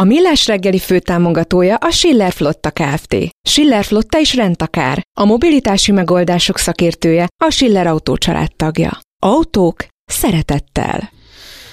[0.00, 3.16] A Millás reggeli főtámogatója a Schiller Flotta Kft.
[3.48, 5.02] Schiller Flotta is rendtakár.
[5.20, 8.16] A mobilitási megoldások szakértője a Schiller Autó
[8.56, 8.98] tagja.
[9.22, 11.10] Autók szeretettel.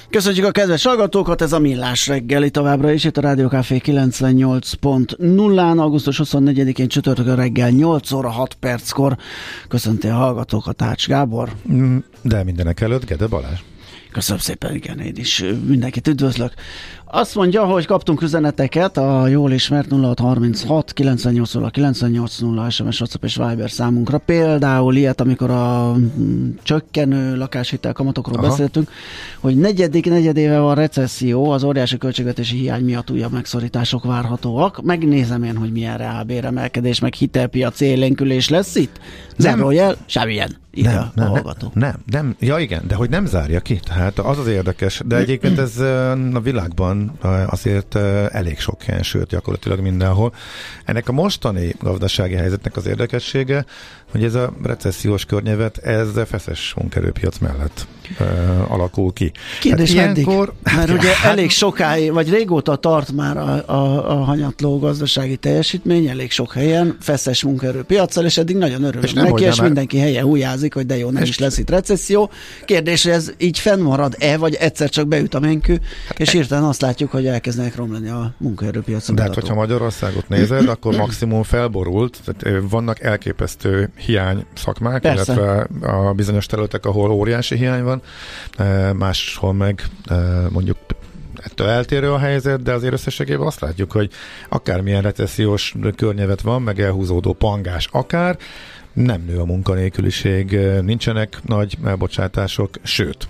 [0.10, 5.78] Köszönjük a kedves hallgatókat, ez a Millás reggeli továbbra is, itt a Rádió Café 98.0-án,
[5.78, 9.18] augusztus 24-én csütörtökön reggel 8 óra 6 perckor
[9.68, 11.52] köszönti a hallgatókat Ács Gábor.
[11.72, 13.60] Mm, de mindenek előtt Gede Balázs.
[14.12, 16.54] Köszönöm szépen, igen, én is mindenkit üdvözlök.
[17.10, 23.72] Azt mondja, hogy kaptunk üzeneteket a jól ismert 0636 98 980 SMS, WhatsApp és Viber
[23.72, 24.18] számunkra.
[24.18, 28.48] Például ilyet, amikor a mm, csökkenő lakáshitel kamatokról Aha.
[28.48, 28.90] beszéltünk,
[29.40, 34.82] hogy negyedik negyedéve van recesszió, az óriási költségvetési hiány miatt újabb megszorítások várhatóak.
[34.84, 39.00] Megnézem én, hogy milyen reálbéremelkedés, meg hitelpiac élénkülés lesz itt.
[39.38, 43.60] Zero jel, semmilyen nem, nem, a Nem, nem, nem, ja igen, de hogy nem zárja
[43.60, 45.78] ki, tehát az az érdekes, de egyébként ez
[46.34, 46.97] a világban
[47.46, 47.96] azért
[48.32, 50.34] elég sok helyen, sőt gyakorlatilag mindenhol.
[50.86, 53.66] Ennek a mostani gazdasági helyzetnek az érdekessége,
[54.12, 57.88] hogy ez a recessziós környevet, ez feszes munkerőpiac mellett
[58.68, 59.32] alakul ki.
[59.60, 60.28] Kérdés hát meddig?
[60.28, 65.36] Ilyenkor, Mert ugye hát, elég sokáig, vagy régóta tart már a, a, a hanyatló gazdasági
[65.36, 70.22] teljesítmény, elég sok helyen, feszes munkerőpiacsal, és eddig nagyon örülök és neki, és mindenki helye
[70.22, 72.30] hújázik, hogy de jó, nem is lesz itt recesszió.
[72.66, 75.76] Kérdés, hogy ez így fennmarad-e, vagy egyszer csak beüt a menkű,
[76.08, 79.16] hát és hirtelen azt látjuk, hogy elkezdenek romlani a munkaerőpiacon.
[79.16, 85.34] De hát, hogyha Magyarországot nézed, akkor maximum felborult, tehát vannak elképesztő hiány szakmák, Persze.
[85.34, 87.97] illetve a bizonyos területek, ahol óriási hiány van,
[88.58, 89.84] e, máshol meg
[90.50, 90.78] mondjuk
[91.44, 94.12] ettől eltérő a helyzet, de azért összességében azt látjuk, hogy
[94.50, 98.38] akármilyen recessziós környevet van, meg elhúzódó pangás akár,
[98.94, 103.28] nem nő a munkanélküliség, nincsenek nagy elbocsátások, sőt,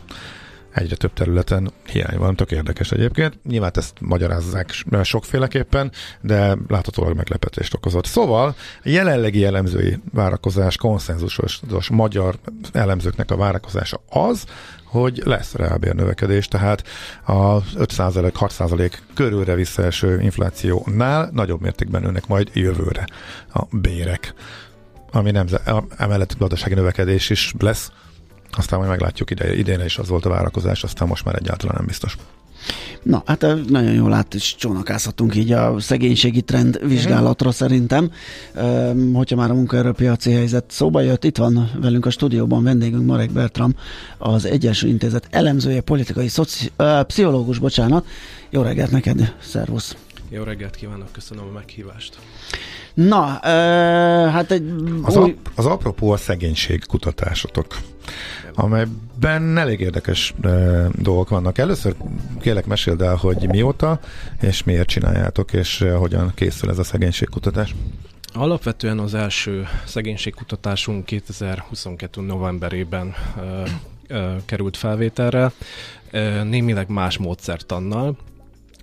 [0.77, 3.39] egyre több területen hiány van, tök érdekes egyébként.
[3.43, 8.05] Nyilván ezt magyarázzák sokféleképpen, de láthatólag meglepetést okozott.
[8.05, 12.35] Szóval a jelenlegi elemzői várakozás, konszenzusos magyar
[12.71, 14.45] elemzőknek a várakozása az,
[14.83, 16.83] hogy lesz reálbérnövekedés, tehát
[17.25, 23.07] a 5%-6% körülre visszaeső inflációnál nagyobb mértékben nőnek majd jövőre
[23.53, 24.33] a bérek
[25.11, 25.47] ami nem,
[25.97, 27.91] emellett gazdasági növekedés is lesz,
[28.51, 31.85] aztán majd meglátjuk ide, idén is az volt a várakozás, aztán most már egyáltalán nem
[31.85, 32.17] biztos.
[33.03, 38.11] Na, hát nagyon jól át is csónakázhatunk így a szegénységi trend vizsgálatra szerintem.
[39.13, 43.75] Hogyha már a munkaerőpiaci helyzet szóba jött, itt van velünk a stúdióban vendégünk Marek Bertram,
[44.17, 48.05] az Egyesült Intézet elemzője, politikai szoci- uh, pszichológus, bocsánat.
[48.49, 49.95] Jó reggelt neked, szervusz!
[50.29, 52.17] Jó reggelt kívánok, köszönöm a meghívást.
[52.93, 53.39] Na, uh,
[54.31, 54.73] hát egy...
[55.01, 55.35] Az, új...
[55.43, 57.77] a, az apropó a szegénység kutatásotok,
[58.53, 61.57] amelyben elég érdekes uh, dolgok vannak.
[61.57, 61.95] Először
[62.39, 63.99] kérlek meséld el, hogy mióta
[64.41, 67.75] és miért csináljátok, és uh, hogyan készül ez a szegénységkutatás.
[68.33, 72.21] Alapvetően az első szegénységkutatásunk 2022.
[72.21, 73.43] novemberében uh,
[74.09, 75.51] uh, került felvételre,
[76.13, 78.17] uh, némileg más módszertannal,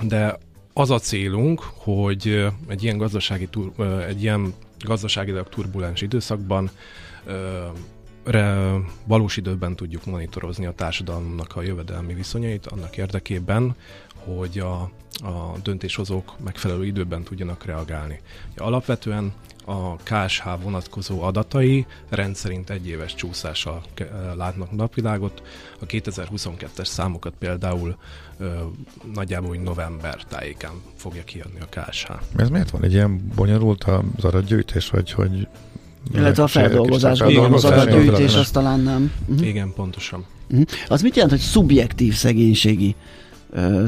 [0.03, 0.39] de
[0.73, 3.49] az a célunk, hogy egy ilyen gazdasági,
[4.09, 6.71] egy ilyen gazdaságilag turbulens időszakban
[9.05, 13.77] valós időben tudjuk monitorozni a társadalomnak a jövedelmi viszonyait annak érdekében,
[14.25, 14.81] hogy a,
[15.29, 18.21] a döntéshozók megfelelő időben tudjanak reagálni.
[18.57, 19.33] Alapvetően
[19.65, 23.83] a KSH vonatkozó adatai rendszerint egyéves csúszással
[24.37, 25.43] látnak napvilágot.
[25.81, 27.97] A 2022-es számokat például
[28.39, 28.55] ö,
[29.15, 32.11] nagyjából úgy november tájékán fogja kiadni a KSH.
[32.37, 33.85] Ez miért van egy ilyen bonyolult
[34.17, 35.49] az adatgyűjtés, vagy hogy
[36.15, 39.12] illetve a feldolgozásban az adatgyűjtés, az talán nem.
[39.27, 39.47] Uh-huh.
[39.47, 40.25] Igen, pontosan.
[40.51, 40.67] Uh-huh.
[40.89, 42.95] Az mit jelent, hogy szubjektív szegénységi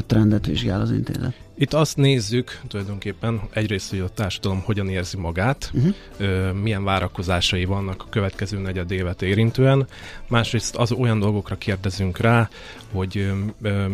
[0.05, 1.33] trendet vizsgál az intézet?
[1.59, 6.53] Itt azt nézzük tulajdonképpen egyrészt, hogy a társadalom hogyan érzi magát, uh-huh.
[6.53, 9.87] milyen várakozásai vannak a következő negyed évet érintően,
[10.27, 12.49] másrészt az olyan dolgokra kérdezünk rá,
[12.91, 13.31] hogy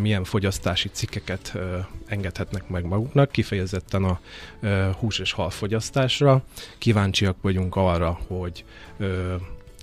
[0.01, 1.57] milyen fogyasztási cikkeket
[2.05, 4.19] engedhetnek meg maguknak, kifejezetten a
[4.99, 6.43] hús és hal fogyasztásra.
[6.77, 8.65] Kíváncsiak vagyunk arra, hogy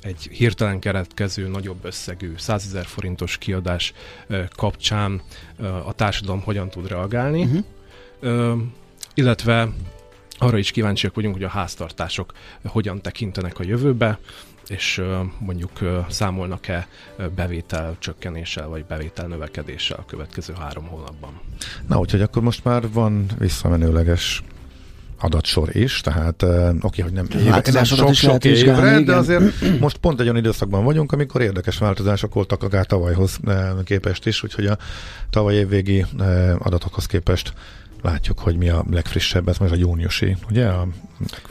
[0.02, 3.92] egy hirtelen keretkező, nagyobb összegű 100 ezer forintos kiadás
[4.56, 5.22] kapcsán
[5.84, 7.62] a társadalom hogyan tud reagálni,
[8.20, 8.60] uh-huh.
[9.14, 9.68] illetve
[10.38, 12.32] arra is kíváncsiak vagyunk, hogy a háztartások
[12.64, 14.18] hogyan tekintenek a jövőbe,
[14.68, 15.02] és
[15.38, 16.88] mondjuk számolnak-e
[17.34, 21.40] bevétel csökkenéssel vagy bevétel növekedéssel a következő három hónapban.
[21.88, 24.42] Na, úgyhogy akkor most már van visszamenőleges
[25.20, 29.04] adatsor is, tehát oké, okay, hogy nem, éve, nem sok-sok évre, igen.
[29.04, 29.42] de azért
[29.80, 33.38] most pont egy olyan időszakban vagyunk, amikor érdekes változások voltak akár tavalyhoz
[33.84, 34.78] képest is, úgyhogy a
[35.30, 36.06] tavaly évvégi
[36.58, 37.52] adatokhoz képest
[38.02, 40.66] látjuk, hogy mi a legfrissebb, ez most a júniusi, ugye?
[40.66, 40.88] A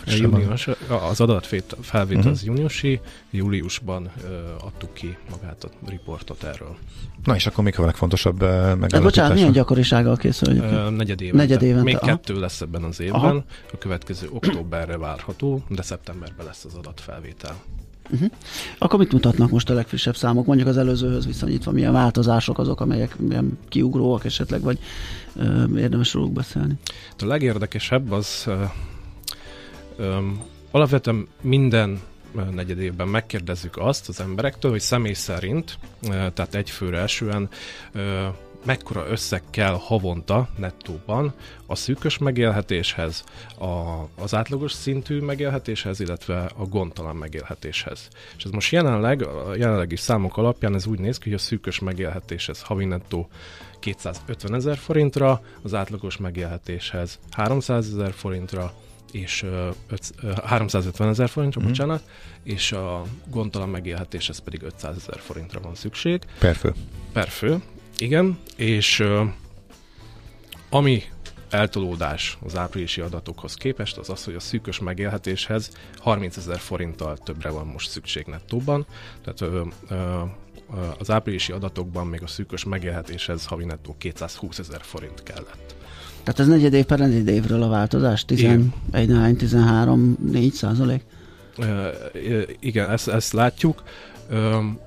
[0.05, 0.67] a június,
[1.09, 1.75] az adatfelvét
[2.17, 2.31] uh-huh.
[2.31, 2.99] az júniusi,
[3.29, 6.77] júliusban uh, adtuk ki magát a riportot erről.
[7.23, 9.01] Na és akkor mik a legfontosabb uh, megállapítása?
[9.01, 10.53] Bocsánat, milyen gyakorisággal készül?
[10.53, 11.37] Uh, negyed évente.
[11.37, 11.83] Negyed évente.
[11.83, 12.05] Még aha.
[12.05, 13.43] kettő lesz ebben az évben, aha.
[13.73, 17.55] a következő októberre várható, de szeptemberben lesz az adatfelvétel.
[18.11, 18.29] Uh-huh.
[18.77, 20.45] Akkor mit mutatnak most a legfrissebb számok?
[20.45, 24.79] Mondjuk az előzőhöz viszonyítva, milyen változások azok, amelyek milyen kiugróak esetleg, vagy
[25.35, 26.73] ö, érdemes róluk beszélni?
[27.17, 28.63] A legérdekesebb az ö,
[29.97, 30.17] ö,
[30.71, 31.99] alapvetően minden
[32.51, 35.77] negyed évben megkérdezzük azt az emberektől, hogy személy szerint,
[36.09, 37.49] tehát egyfőre esően
[38.65, 41.33] mekkora összeg kell havonta nettóban
[41.65, 43.23] a szűkös megélhetéshez,
[43.59, 48.07] a, az átlagos szintű megélhetéshez, illetve a gondtalan megélhetéshez.
[48.37, 51.79] És ez most jelenleg, a jelenlegi számok alapján ez úgy néz ki, hogy a szűkös
[51.79, 53.29] megélhetéshez havi nettó
[53.79, 58.73] 250 ezer forintra, az átlagos megélhetéshez 300 ezer forintra,
[59.11, 61.69] és uh, 350 ezer forintra, mm-hmm.
[61.69, 62.03] bocsánat,
[62.43, 66.21] és a gondtalan megélhetéshez pedig 500 ezer forintra van szükség.
[66.39, 66.73] Perfő.
[67.13, 67.61] Perfő,
[68.01, 69.03] igen, és
[70.69, 71.03] ami
[71.49, 77.49] eltolódás az áprilisi adatokhoz képest az az, hogy a szűkös megélhetéshez 30 ezer forinttal többre
[77.49, 78.85] van most szükség nettóban,
[79.23, 80.21] tehát ö, ö,
[80.99, 85.75] az áprilisi adatokban még a szűkös megélhetéshez havi nettó 220 ezer forint kellett.
[86.23, 88.25] Tehát ez negyed év per negyed évről a változás?
[88.25, 88.71] 11,
[89.37, 91.03] 13, 4 százalék?
[92.59, 93.83] igen, ezt, ezt látjuk,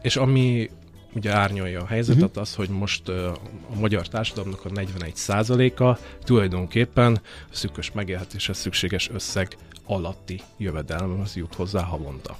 [0.02, 0.70] és ami
[1.14, 2.42] ugye árnyalja a helyzetet, uh-huh.
[2.42, 3.34] az, hogy most a
[3.78, 7.20] magyar társadalomnak a 41%-a tulajdonképpen
[7.50, 9.56] a szűkös megélhetéshez szükséges összeg
[9.86, 12.36] alatti jövedelmez jut hozzá havonta.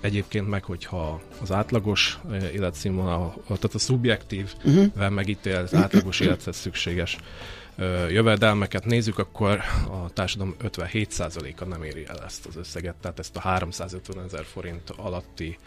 [0.00, 2.18] Egyébként meg, hogyha az átlagos
[2.54, 5.10] életszínvonal, tehát a szubjektív, uh-huh.
[5.10, 7.18] megítélt átlagos élethez szükséges
[8.08, 9.60] jövedelmeket nézzük, akkor
[9.90, 14.90] a társadalom 57%-a nem éri el ezt az összeget, tehát ezt a 350 ezer forint
[14.96, 15.58] alatti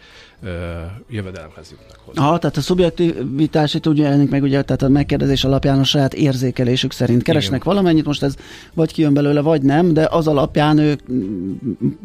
[1.08, 2.22] jövedelemhez jutnak hozzá.
[2.22, 6.14] Ha, tehát a szubjektivitás itt ugye jelenik meg, ugye, tehát a megkérdezés alapján a saját
[6.14, 7.74] érzékelésük szerint keresnek Igen.
[7.74, 8.36] valamennyit, most ez
[8.74, 10.98] vagy kijön belőle, vagy nem, de az alapján ő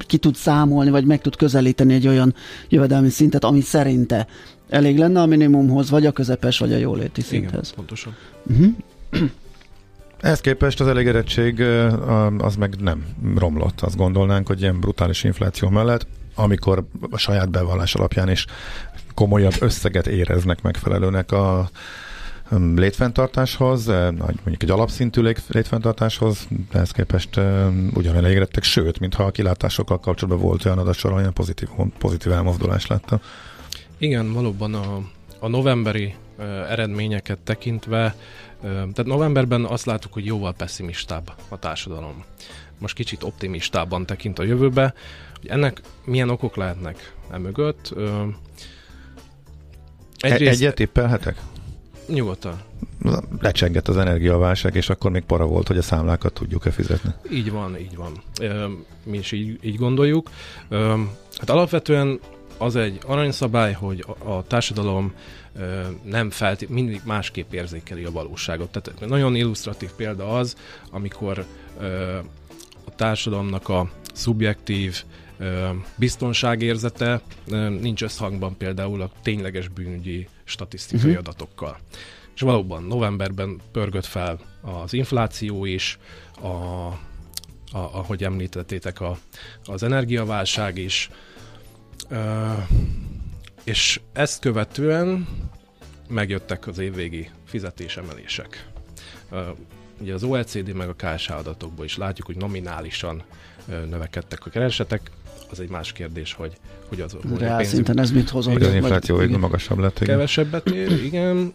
[0.07, 2.35] ki tud számolni, vagy meg tud közelíteni egy olyan
[2.69, 4.27] jövedelmi szintet, ami szerinte
[4.69, 7.67] elég lenne a minimumhoz, vagy a közepes, vagy a jóléti szinthez.
[7.67, 8.15] Igen, pontosan.
[8.47, 8.73] Uh-huh.
[10.19, 11.61] Ehhez képest az elégedettség
[12.37, 13.05] az meg nem
[13.37, 13.81] romlott.
[13.81, 18.45] Azt gondolnánk, hogy ilyen brutális infláció mellett, amikor a saját bevallás alapján is
[19.13, 21.69] komolyabb összeget éreznek megfelelőnek a
[22.75, 27.39] létfenntartáshoz, mondjuk egy alapszintű létfenntartáshoz, ehhez képest
[27.93, 31.67] ugyan elégedettek, sőt, mintha a kilátásokkal kapcsolatban volt olyan adatsor, olyan pozitív,
[31.97, 33.19] pozitív elmozdulás látta.
[33.97, 35.01] Igen, valóban a,
[35.39, 36.15] a novemberi
[36.69, 38.15] eredményeket tekintve
[38.61, 42.23] tehát novemberben azt láttuk, hogy jóval pessimistább a társadalom.
[42.77, 44.93] Most kicsit optimistában tekint a jövőbe.
[45.39, 47.93] Hogy ennek milyen okok lehetnek e mögött?
[50.17, 50.51] Egyrészt...
[50.51, 51.41] Egyet tippelhetek?
[52.07, 52.61] Nyugodtan.
[53.39, 57.13] Lecsengett az energiaválság, és akkor még para volt, hogy a számlákat tudjuk-e fizetni.
[57.31, 58.21] Így van, így van.
[59.03, 60.29] Mi is így, így gondoljuk.
[61.37, 62.19] Hát alapvetően
[62.59, 65.13] az egy aranyszabály, hogy a társadalom
[66.03, 68.69] nem felt, mindig másképp érzékeli a valóságot.
[68.69, 70.55] Tehát nagyon illusztratív példa az,
[70.91, 71.45] amikor
[72.85, 75.03] a társadalomnak a szubjektív
[75.95, 77.21] biztonságérzete
[77.79, 81.27] nincs összhangban például a tényleges bűnügyi statisztikai uh-huh.
[81.27, 81.77] adatokkal.
[82.35, 85.97] És valóban novemberben pörgött fel az infláció is,
[86.41, 86.97] a, a,
[87.71, 89.17] ahogy említettétek, a,
[89.63, 91.09] az energiaválság is,
[93.63, 95.27] és ezt követően
[96.07, 98.67] megjöttek az évvégi fizetésemelések.
[100.01, 103.23] Ugye az OECD meg a KSH adatokból is látjuk, hogy nominálisan
[103.89, 105.11] növekedtek a keresetek,
[105.51, 106.53] az egy más kérdés, hogy,
[106.87, 108.61] hogy az Reál pénzük, szinten ez mit hozott?
[108.61, 109.99] Az infláció igen, magasabb lett.
[109.99, 110.15] Igen.
[110.15, 111.53] Kevesebbet ér, igen.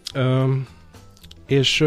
[1.47, 1.85] és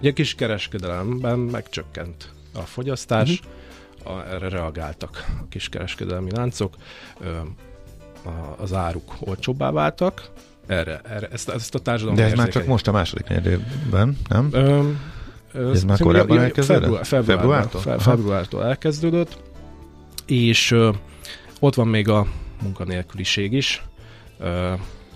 [0.00, 3.52] ugye kis kereskedelemben megcsökkent a fogyasztás, uh-huh.
[4.30, 6.74] Erre reagáltak a kiskereskedelmi láncok
[8.56, 10.30] az áruk olcsóbbá váltak,
[10.66, 14.48] erre, erre ezt, ezt a társadalom De ez már csak most a második negyedében, nem?
[14.52, 16.82] Ö, ez már korábban elkezdődött?
[16.82, 18.14] Február, februártól, februártól?
[18.14, 19.38] februártól elkezdődött,
[20.26, 20.90] és ö,
[21.60, 22.26] ott van még a
[22.62, 23.82] munkanélküliség is,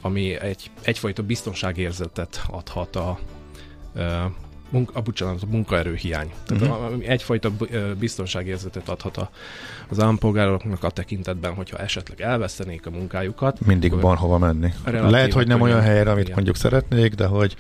[0.01, 3.19] ami egy, egyfajta biztonságérzetet adhat a,
[4.71, 6.33] munka, a, bocsánat, a munkaerő hiány.
[6.47, 7.05] Tehát uh-huh.
[7.07, 7.51] egyfajta
[7.99, 9.31] biztonságérzetet adhat a,
[9.89, 13.67] az állampolgároknak a tekintetben, hogyha esetleg elvesztenék a munkájukat.
[13.67, 14.73] Mindig van hova menni.
[14.85, 16.35] Lehet, hogy nem olyan helyre, amit igen.
[16.35, 17.57] mondjuk szeretnék, de hogy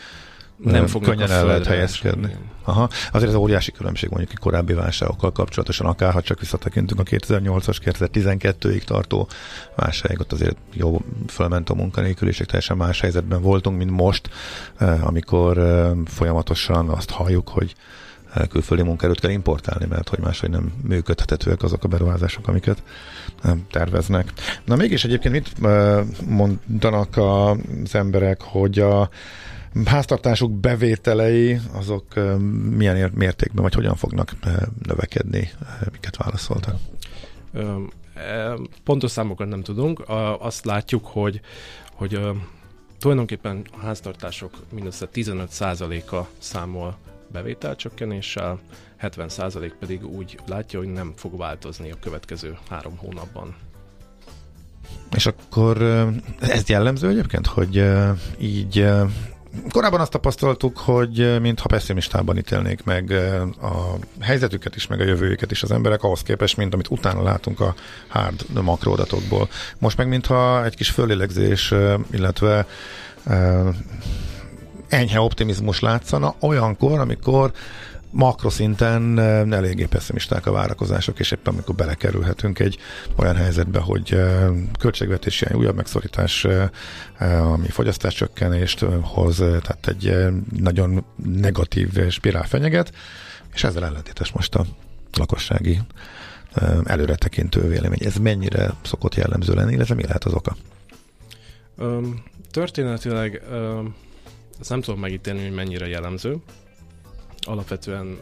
[0.63, 2.37] nem fognak könnyen el lehet helyezkedni.
[2.65, 2.89] Aha.
[3.13, 7.77] Azért ez óriási különbség mondjuk a korábbi válságokkal kapcsolatosan, akár ha csak visszatekintünk a 2008-as,
[7.85, 9.29] 2012-ig tartó
[9.77, 14.31] válságig, ott azért jó fölment a munkanélküliség, teljesen más helyzetben voltunk, mint most,
[15.01, 15.61] amikor
[16.07, 17.75] folyamatosan azt halljuk, hogy
[18.49, 22.83] külföldi munkaerőt kell importálni, mert hogy máshogy nem működhetetőek azok a beruházások, amiket
[23.71, 24.33] terveznek.
[24.65, 25.53] Na mégis egyébként mit
[26.27, 29.09] mondanak az emberek, hogy a
[29.85, 32.05] háztartásuk bevételei, azok
[32.77, 34.33] milyen mértékben, vagy hogyan fognak
[34.83, 35.51] növekedni,
[35.93, 36.77] miket válaszoltak?
[38.15, 40.03] E, pontos számokat nem tudunk.
[40.39, 41.41] Azt látjuk, hogy,
[41.93, 42.21] hogy
[42.99, 46.97] tulajdonképpen a háztartások mindössze 15%-a számol
[47.33, 48.59] bevételcsökkenéssel,
[49.03, 53.55] 70% pedig úgy látja, hogy nem fog változni a következő három hónapban.
[55.15, 55.83] És akkor
[56.41, 57.85] ez jellemző egyébként, hogy
[58.39, 58.87] így
[59.73, 65.05] Korábban azt tapasztaltuk, hogy eh, mintha pessimistában ítélnék meg eh, a helyzetüket is, meg a
[65.05, 67.75] jövőjüket is az emberek ahhoz képest, mint amit utána látunk a
[68.09, 69.49] hard makroadatokból.
[69.79, 72.67] Most meg mintha egy kis fölélegzés, eh, illetve
[74.89, 77.53] enyhe optimizmus látszana olyankor, amikor
[78.11, 79.19] makroszinten
[79.53, 82.79] eléggé pessimisták a várakozások, és éppen amikor belekerülhetünk egy
[83.17, 84.17] olyan helyzetbe, hogy
[84.79, 86.47] költségvetési újabb megszorítás,
[87.41, 90.17] ami fogyasztáscsökkenést hoz, tehát egy
[90.59, 92.93] nagyon negatív spirál fenyeget,
[93.55, 94.67] és ezzel ellentétes most a
[95.17, 95.81] lakossági
[96.85, 98.05] előretekintő vélemény.
[98.05, 100.57] Ez mennyire szokott jellemző lenni, illetve mi lehet az oka?
[101.79, 103.95] Um, történetileg um,
[104.61, 106.37] ezt nem tudom megítélni, hogy mennyire jellemző
[107.41, 108.19] alapvetően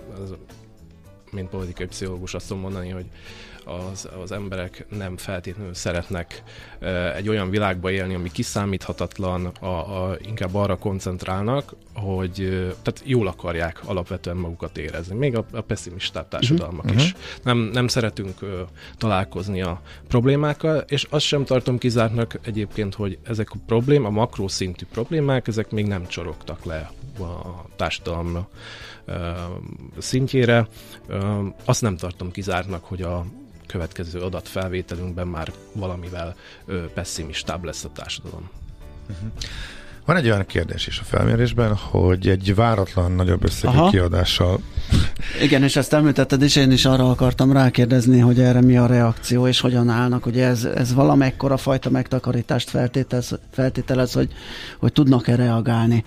[1.30, 3.06] mint politikai pszichológus azt tudom mondani, hogy
[3.92, 6.42] az, az emberek nem feltétlenül szeretnek
[7.16, 12.34] egy olyan világba élni, ami kiszámíthatatlan, a, a, inkább arra koncentrálnak, hogy
[12.82, 15.14] tehát jól akarják alapvetően magukat érezni.
[15.14, 17.02] Még a, a pessimistább társadalmak uh-huh.
[17.02, 17.14] is.
[17.42, 18.48] Nem, nem szeretünk uh,
[18.98, 24.84] találkozni a problémákkal, és azt sem tartom kizártnak egyébként, hogy ezek a problém, a makrószintű
[24.92, 28.48] problémák, ezek még nem csorogtak le a társadalomra
[29.98, 30.68] szintjére.
[31.64, 33.24] Azt nem tartom kizártnak, hogy a
[33.66, 36.36] következő adatfelvételünkben már valamivel
[36.94, 38.50] pessimistább lesz a társadalom.
[39.10, 39.30] Uh-huh.
[40.04, 43.90] Van egy olyan kérdés is a felmérésben, hogy egy váratlan nagyobb összegű Aha.
[43.90, 44.60] kiadással...
[45.42, 49.46] Igen, és ezt említetted, és én is arra akartam rákérdezni, hogy erre mi a reakció,
[49.46, 50.26] és hogyan állnak.
[50.26, 54.32] Ugye ez, ez valamekkora fajta megtakarítást feltételez, feltételez hogy,
[54.78, 56.04] hogy tudnak-e reagálni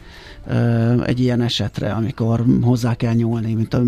[1.06, 3.82] egy ilyen esetre, amikor hozzá kell nyúlni, mint a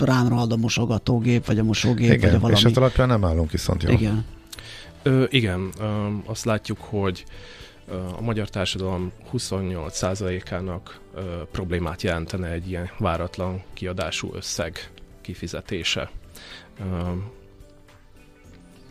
[0.00, 2.58] rám a mosogatógép, vagy a mosógép, igen, vagy a valami.
[2.58, 3.92] és ez alapján nem állunk viszont jól.
[3.92, 4.24] Igen.
[5.02, 5.84] Ö, igen, ö,
[6.24, 7.24] azt látjuk, hogy
[8.16, 11.00] a magyar társadalom 28%-ának
[11.50, 16.10] problémát jelentene egy ilyen váratlan kiadású összeg kifizetése.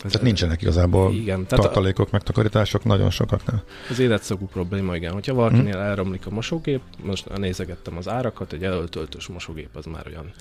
[0.03, 3.63] ez tehát nincsenek igazából igen, tartalékok, a, megtakarítások nagyon sokaknál.
[3.89, 5.13] Az életszagú probléma, igen.
[5.13, 5.81] Hogyha valakinél hmm.
[5.81, 10.31] elromlik a mosógép, most nézegettem az árakat, egy előtöltős mosógép az már olyan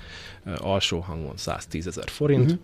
[0.57, 2.61] alsó hangon 110 ezer forint, hmm.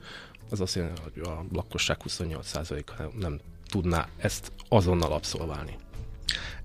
[0.50, 5.76] az azt jelenti, hogy a lakosság 28%-a nem tudná ezt azonnal abszolválni.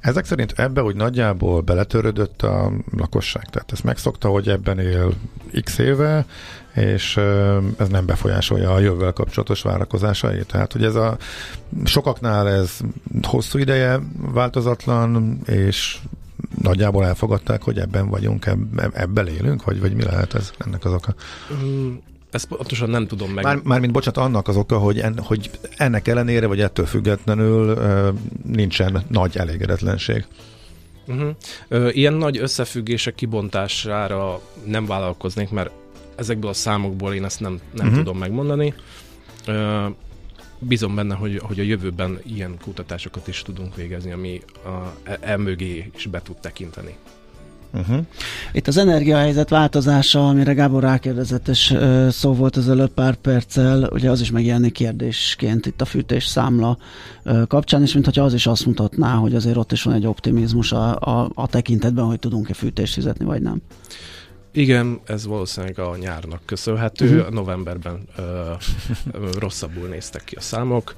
[0.01, 5.15] Ezek szerint ebbe úgy nagyjából beletörődött a lakosság, tehát ezt megszokta, hogy ebben él
[5.65, 6.27] x éve,
[6.75, 7.17] és
[7.79, 10.47] ez nem befolyásolja a jövővel kapcsolatos várakozásait.
[10.47, 11.17] Tehát, hogy ez a
[11.85, 12.79] sokaknál ez
[13.23, 14.01] hosszú ideje
[14.33, 15.99] változatlan, és
[16.63, 18.47] nagyjából elfogadták, hogy ebben vagyunk,
[18.93, 21.15] ebben élünk, vagy, vagy mi lehet ez ennek az oka?
[22.31, 23.45] Ezt pontosan nem tudom meg.
[23.45, 27.79] Már, mármint bocsánat, annak az oka, hogy, en, hogy ennek ellenére, vagy ettől függetlenül
[28.45, 30.27] nincsen nagy elégedetlenség.
[31.07, 31.31] Uh-huh.
[31.71, 35.71] Uh, ilyen nagy összefüggések kibontására nem vállalkoznék, mert
[36.17, 38.03] ezekből a számokból én ezt nem, nem uh-huh.
[38.03, 38.75] tudom megmondani.
[40.59, 45.37] Bízom benne, hogy, hogy a jövőben ilyen kutatásokat is tudunk végezni, ami a, e, e
[45.37, 46.97] mögé is be tud tekinteni.
[47.73, 47.99] Uh-huh.
[48.53, 51.77] Itt az energiahelyzet változása, amire Gábor rákérdezett, és
[52.09, 56.79] szó volt az előbb pár perccel, ugye az is megjelenik kérdésként itt a fűtés számla
[57.49, 60.99] kapcsán, és mintha az is azt mutatná, hogy azért ott is van egy optimizmus a,
[60.99, 63.63] a, a tekintetben, hogy tudunk-e fűtést fizetni, vagy nem.
[64.53, 67.19] Igen, ez valószínűleg a nyárnak köszönhető.
[67.19, 67.35] Uh-huh.
[67.35, 68.53] Novemberben ö,
[69.39, 70.95] rosszabbul néztek ki a számok.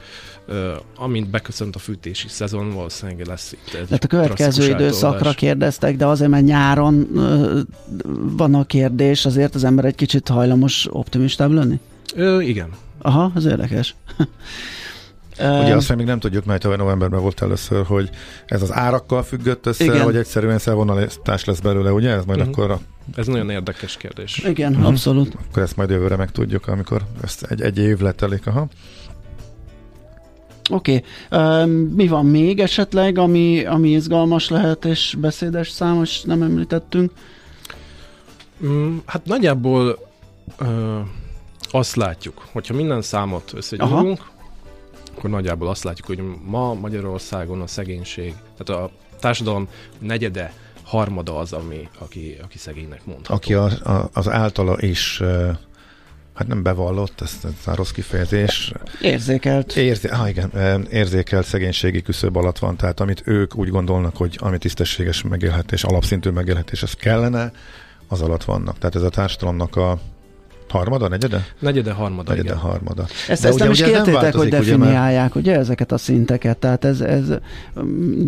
[0.47, 5.35] Ö, amint beköszönt a fűtési szezon, valószínűleg lesz itt egy Tehát a következő időszakra eltoldás.
[5.35, 7.61] kérdeztek, de azért, mert nyáron ö,
[8.17, 11.81] van a kérdés, azért az ember egy kicsit hajlamos optimistább lenni?
[12.15, 12.69] Ö, igen.
[12.99, 13.95] Aha, ez érdekes.
[15.39, 18.11] Ugye azt még nem tudjuk, mert tavaly novemberben volt először, hogy
[18.47, 20.05] ez az árakkal függött össze, Igen.
[20.05, 22.11] vagy egyszerűen szelvonalítás lesz belőle, ugye?
[22.11, 22.55] Ez majd uh-huh.
[22.55, 22.81] akkor a...
[23.17, 24.39] Ez nagyon érdekes kérdés.
[24.39, 24.87] Igen, uh-huh.
[24.87, 25.37] abszolút.
[25.49, 28.47] Akkor ezt majd jövőre megtudjuk, amikor ezt egy, egy év letelik.
[28.47, 28.69] Aha.
[30.71, 31.65] Oké, okay.
[31.65, 37.13] uh, mi van még esetleg, ami, ami izgalmas lehet, és beszédes számos nem említettünk?
[38.65, 39.99] Mm, hát nagyjából
[40.61, 40.99] uh,
[41.71, 44.21] azt látjuk, hogyha minden számot összegyúrunk,
[45.23, 50.53] akkor nagyjából azt látjuk, hogy ma Magyarországon a szegénység, tehát a társadalom negyede,
[50.83, 53.35] harmada az, ami, aki, aki szegénynek mondható.
[53.35, 55.23] Aki a, a, az általa is
[56.35, 58.73] hát nem bevallott, ez, ez a rossz kifejezés.
[59.01, 59.77] Érzékelt.
[59.77, 64.59] Érzé, ah, igen, érzékelt szegénységi küszöb alatt van, tehát amit ők úgy gondolnak, hogy ami
[64.59, 67.53] tisztességes megélhetés, alapszintű megélhetés, ez kellene,
[68.09, 68.79] az alatt vannak.
[68.79, 70.01] Tehát ez a társadalomnak a
[70.73, 71.47] Harmada, negyede?
[71.59, 72.61] Negyede, harmada, Negyede, igen.
[72.61, 73.07] harmada.
[73.29, 77.27] Ezt, ezt nem is kértétek, hogy definiálják, ugye, ugye ezeket a szinteket, tehát ez, ez,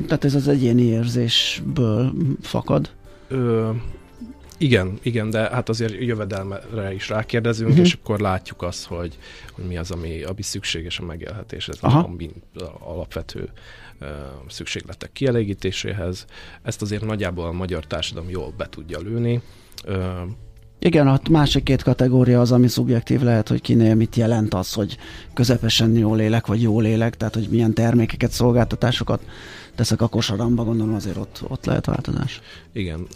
[0.07, 2.91] tehát ez az egyéni érzésből fakad.
[3.29, 3.71] Ö,
[4.59, 7.85] igen, igen, de hát azért jövedelmere is rákérdezünk, uh-huh.
[7.85, 9.19] és akkor látjuk azt, hogy,
[9.53, 12.11] hogy mi az, ami, ami szükséges a megélhetés, ez Aha.
[12.55, 13.49] a alapvető
[14.01, 14.09] uh,
[14.49, 16.25] szükségletek kielégítéséhez.
[16.63, 19.43] Ezt azért nagyjából a magyar társadalom jól be tudja lőni.
[19.87, 19.95] Uh,
[20.85, 24.97] igen, a másik két kategória az, ami szubjektív lehet, hogy kinél mit jelent az, hogy
[25.35, 29.23] közepesen jól élek, vagy jól élek, tehát hogy milyen termékeket, szolgáltatásokat
[29.75, 32.41] teszek a kosaramba, gondolom azért ott, ott lehet változás.
[32.73, 33.07] Igen.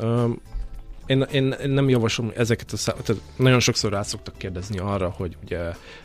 [1.08, 5.10] Én, én, én nem javaslom ezeket a szá- tehát nagyon sokszor rá szoktak kérdezni arra,
[5.10, 5.58] hogy ugye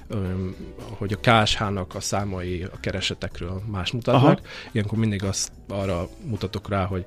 [0.09, 4.23] um, hogy a KSH-nak a számai a keresetekről más mutatnak.
[4.23, 4.39] Aha.
[4.71, 7.05] Ilyenkor mindig azt arra mutatok rá, hogy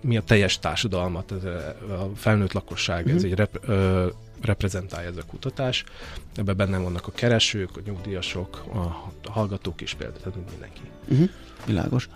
[0.00, 3.14] mi a teljes társadalmat, a felnőtt lakosság, uh-huh.
[3.14, 3.30] ez mhm.
[3.30, 4.06] egy rep, ö,
[4.40, 5.84] reprezentálja ez a kutatás.
[6.34, 10.80] Ebben benne vannak a keresők, a nyugdíjasok, a hallgatók is például, tehát mindenki.
[11.08, 11.28] Uh-huh.
[11.66, 12.08] Világos.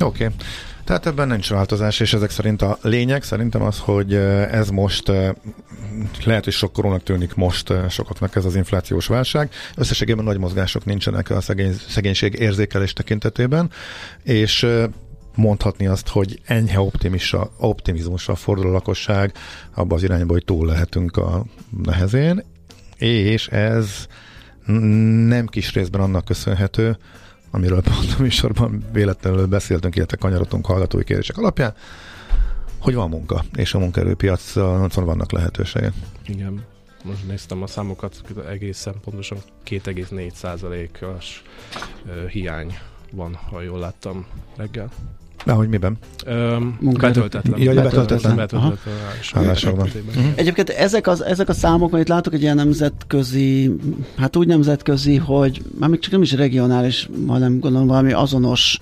[0.00, 0.24] Oké.
[0.24, 0.36] Okay.
[0.84, 4.14] Tehát ebben nincs változás, és ezek szerint a lényeg szerintem az, hogy
[4.50, 5.08] ez most
[6.24, 9.50] lehet, hogy sokkorónak tűnik most sokaknak ez az inflációs válság.
[9.76, 13.70] Összességében nagy mozgások nincsenek a szegény, szegénység érzékelés tekintetében,
[14.22, 14.66] és
[15.34, 19.32] mondhatni azt, hogy enyhe optimisa, optimizmusra fordul a lakosság
[19.74, 21.44] abba az irányba, hogy túl lehetünk a
[21.84, 22.44] nehezén,
[22.96, 24.06] és ez
[25.26, 26.96] nem kis részben annak köszönhető,
[27.54, 31.74] amiről pont a műsorban véletlenül beszéltünk, illetve kanyarodtunk hallgatói kérdések alapján,
[32.78, 35.92] hogy van munka, és a munkaerőpiacon vannak lehetőségek.
[36.26, 36.64] Igen.
[37.04, 41.42] Most néztem a számokat, egészen pontosan 2,4 os
[42.28, 42.78] hiány
[43.10, 44.90] van, ha jól láttam reggel.
[45.44, 45.96] Na, hogy miben?
[46.26, 47.60] Um, betöltetlen.
[47.60, 48.36] Ja, betöltetlen.
[48.36, 48.94] betöltetlen.
[49.32, 49.86] Állásokban.
[49.86, 50.32] Uh-huh.
[50.34, 53.76] Egyébként ezek, az, ezek a számok, amit látok, egy ilyen nemzetközi,
[54.16, 58.80] hát úgy nemzetközi, hogy már még csak nem is regionális, hanem gondolom valami azonos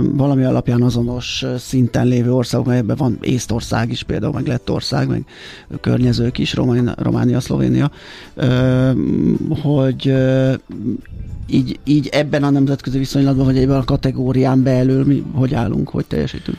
[0.00, 5.24] valami alapján azonos szinten lévő országok, melyekben van Észtország is például, meg Lettország, meg
[5.80, 7.90] környezők is, Románia, Románia Szlovénia,
[9.62, 10.14] hogy
[11.52, 16.06] így, így ebben a nemzetközi viszonylatban, vagy ebben a kategórián belül mi hogy állunk, hogy
[16.06, 16.58] teljesítünk?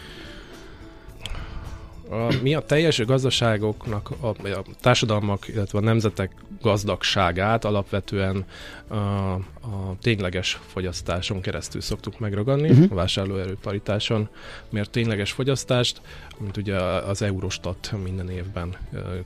[2.09, 8.45] A, mi a teljes gazdaságoknak, a, a társadalmak, illetve a nemzetek gazdagságát alapvetően
[8.87, 12.91] a, a tényleges fogyasztáson keresztül szoktuk megragadni, uh-huh.
[12.91, 14.29] a vásárlóerő paritáson,
[14.69, 16.01] mert tényleges fogyasztást,
[16.39, 18.75] amit ugye az Eurostat minden évben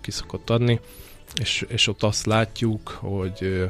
[0.01, 0.79] kiszokott adni,
[1.41, 3.69] és, és ott azt látjuk, hogy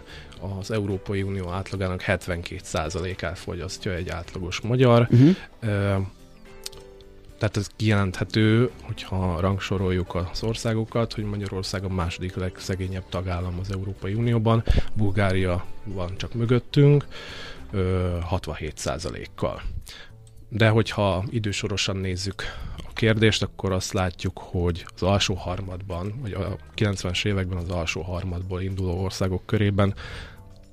[0.60, 5.08] az Európai Unió átlagának 72%-át fogyasztja egy átlagos magyar.
[5.12, 5.36] Uh-huh.
[7.40, 14.14] Tehát ez kijelenthető, hogyha rangsoroljuk az országokat, hogy Magyarország a második legszegényebb tagállam az Európai
[14.14, 17.06] Unióban, Bulgária van csak mögöttünk,
[17.74, 19.62] 67%-kal.
[20.56, 22.44] De hogyha idősorosan nézzük
[22.78, 28.02] a kérdést, akkor azt látjuk, hogy az alsó harmadban, vagy a 90-es években az alsó
[28.02, 29.94] harmadból induló országok körében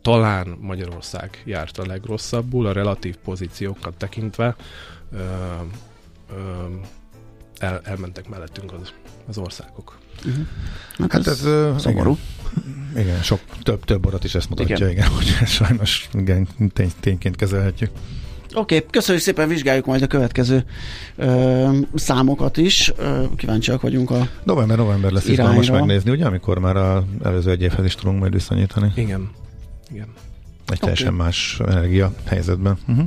[0.02, 4.56] talán Magyarország járt a legrosszabbul, a relatív pozíciókat tekintve
[5.12, 5.18] ö,
[6.30, 6.64] ö,
[7.58, 8.92] el, elmentek mellettünk az,
[9.28, 9.98] az országok.
[10.26, 10.46] Uh-huh.
[10.98, 12.18] Hát, hát ez, ez szomorú.
[12.90, 16.92] Igen, igen, sok több, több adat is ezt mutatja, igen, igen hogy sajnos igen, tény,
[17.00, 17.90] tényként kezelhetjük.
[18.54, 20.64] Oké, okay, köszönjük szépen, vizsgáljuk majd a következő
[21.16, 22.92] ö, számokat is.
[22.96, 25.52] Ö, kíváncsiak vagyunk a November-november lesz irányra.
[25.52, 28.92] most megnézni, ugye, amikor már az előző egy évhez is tudunk majd viszonyítani.
[28.96, 29.30] Igen.
[29.92, 30.06] Igen.
[30.66, 32.78] Egy teljesen más energia helyzetben.
[32.88, 33.04] Uh-huh.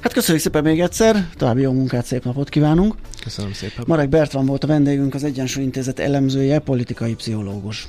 [0.00, 2.94] Hát köszönjük szépen még egyszer, további jó munkát, szép napot kívánunk.
[3.22, 3.84] Köszönöm szépen.
[3.86, 7.88] Marek Bertram volt a vendégünk, az Egyensúly Intézet elemzője, politikai pszichológus.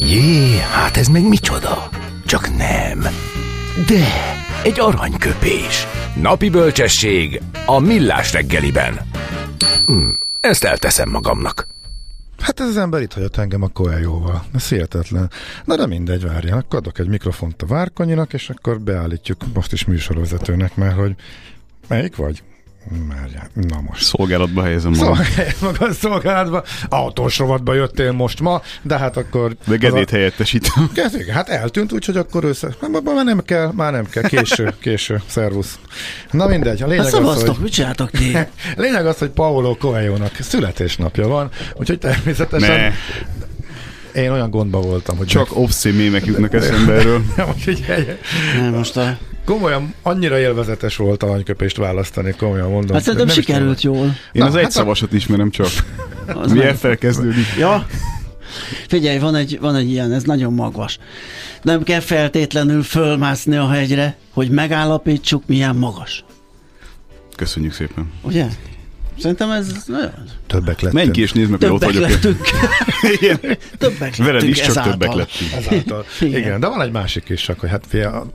[0.00, 1.88] Jé, hát ez meg micsoda?
[2.26, 3.00] Csak nem.
[3.86, 4.04] De,
[4.62, 5.86] egy aranyköpés.
[6.22, 9.00] Napi bölcsesség a millás reggeliben.
[9.86, 10.08] Hm,
[10.40, 11.66] ezt elteszem magamnak.
[12.38, 14.44] Hát ez az ember itt hagyott engem a Coelhoval.
[14.54, 15.30] Ez hihetetlen.
[15.64, 16.58] Na de mindegy, várjál.
[16.58, 21.14] Akkor adok egy mikrofont a Várkonyinak, és akkor beállítjuk most is műsorvezetőnek, mert hogy
[21.88, 22.42] melyik vagy?
[23.08, 24.02] Már, na most.
[24.02, 25.14] Szolgálatba helyezem magam.
[25.14, 26.64] Szolgálj magad szolgálatba.
[26.88, 29.56] Autós rovatba jöttél most ma, de hát akkor...
[29.66, 30.90] De Gedét helyettesítem.
[30.94, 32.74] Gedét, hát eltűnt, úgyhogy akkor össze...
[33.04, 34.22] Már nem kell, már nem kell.
[34.22, 35.22] Késő, késő.
[35.26, 35.78] Szervusz.
[36.30, 36.82] Na mindegy.
[36.82, 37.56] A lényeg hát az, hogy...
[37.60, 38.36] mit csináltok ti?
[38.76, 42.80] lényeg az, hogy Paolo Coelho-nak születésnapja van, úgyhogy természetesen...
[42.80, 42.92] Ne.
[44.20, 45.26] Én olyan gondba voltam, hogy...
[45.26, 45.58] Csak meg...
[45.58, 47.22] obszén mémek jutnak eszembe erről.
[48.56, 49.18] Nem, most a
[49.50, 52.96] komolyan annyira élvezetes volt aranyköpést választani, komolyan mondom.
[52.96, 54.04] Hát szerintem sikerült jól.
[54.04, 55.68] Én Na, az hát egy szavasot ismerem csak.
[56.52, 57.46] Milyen felkezdődik?
[57.58, 57.86] Ja.
[58.88, 60.98] Figyelj, van egy, van egy ilyen, ez nagyon magvas.
[61.62, 66.24] Nem kell feltétlenül fölmászni a hegyre, hogy megállapítsuk, milyen magas.
[67.36, 68.12] Köszönjük szépen.
[68.22, 68.46] Ugye?
[69.20, 70.12] Szerintem ez nagyon...
[70.46, 70.92] Többek lettünk.
[70.92, 72.02] Menj ki és nézd meg, hogy ott vagyok.
[72.02, 72.40] Lettünk.
[73.78, 74.28] többek lettünk.
[74.28, 74.92] Veled is csak ezáltal.
[74.92, 75.52] többek lettünk.
[75.52, 76.04] Ezáltal.
[76.20, 76.40] Igen.
[76.40, 78.26] Igen, de van egy másik is, csak hogy hát fia, a,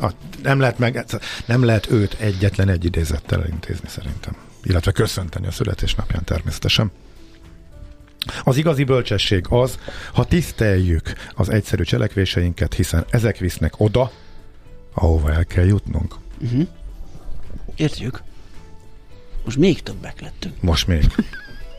[0.00, 1.04] a, a, nem, lehet meg,
[1.46, 4.36] nem lehet őt egyetlen egy idézettel elintézni szerintem.
[4.62, 6.90] Illetve köszönteni a születésnapján természetesen.
[8.44, 9.78] Az igazi bölcsesség az,
[10.12, 14.10] ha tiszteljük az egyszerű cselekvéseinket, hiszen ezek visznek oda,
[14.94, 16.14] ahova el kell jutnunk.
[16.40, 16.66] Uh-huh.
[17.76, 18.22] Értjük.
[19.46, 20.54] Most még többek lettünk.
[20.60, 21.04] Most még.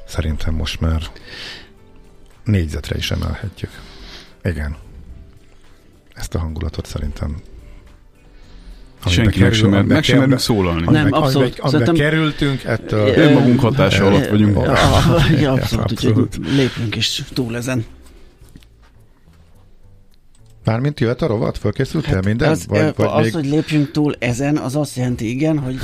[0.08, 1.02] Szerintem most már
[2.44, 3.72] négyzetre is emelhetjük.
[4.44, 4.76] Igen.
[6.14, 7.36] Ezt a hangulatot szerintem
[9.06, 10.86] Senki meg sem, meg sem merünk szólalni.
[10.92, 11.60] Nem, abszolút.
[11.60, 13.08] Amiben, kerültünk, ettől...
[13.08, 14.56] Önmagunk hatása alatt vagyunk.
[15.40, 17.86] Ja, abszolút, úgyhogy lépünk is túl ezen.
[20.64, 21.58] Mármint jöhet a rovat?
[21.58, 22.50] Fölkészültél hát minden?
[22.50, 23.34] Az, vagy, vagy az még...
[23.34, 25.80] hogy lépjünk túl ezen, az azt jelenti igen, hogy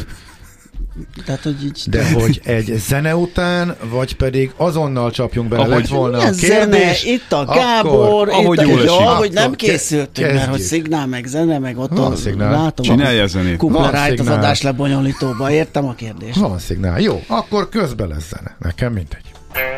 [1.26, 1.84] tehát, hogy így...
[1.90, 6.50] De hogy egy zene után, vagy pedig azonnal csapjunk bele, ahogy, lett volna a kérdés.
[6.50, 10.34] Zene, itt a Gábor, akkor, itt ahogy a, jó, hogy nem készültünk, kezdjük.
[10.34, 12.52] mert hogy szignál, meg zene, meg ott Van a, szignál.
[12.52, 13.58] látom Csinálja a zenét.
[13.58, 16.40] Kuplerájt az adás lebonyolítóba, értem a kérdést.
[16.40, 19.22] Van szignál, jó, akkor közben lesz zene, nekem mindegy.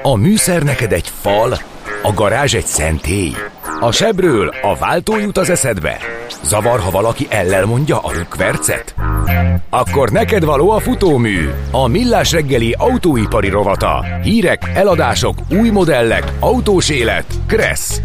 [0.03, 1.60] A műszer neked egy fal,
[2.03, 3.34] a garázs egy szentély.
[3.79, 5.97] A sebről a váltó jut az eszedbe.
[6.43, 8.95] Zavar, ha valaki ellel mondja a rükvercet?
[9.69, 14.05] Akkor neked való a futómű, a millás reggeli autóipari rovata.
[14.23, 17.25] Hírek, eladások, új modellek, autós élet.
[17.47, 18.01] Kressz.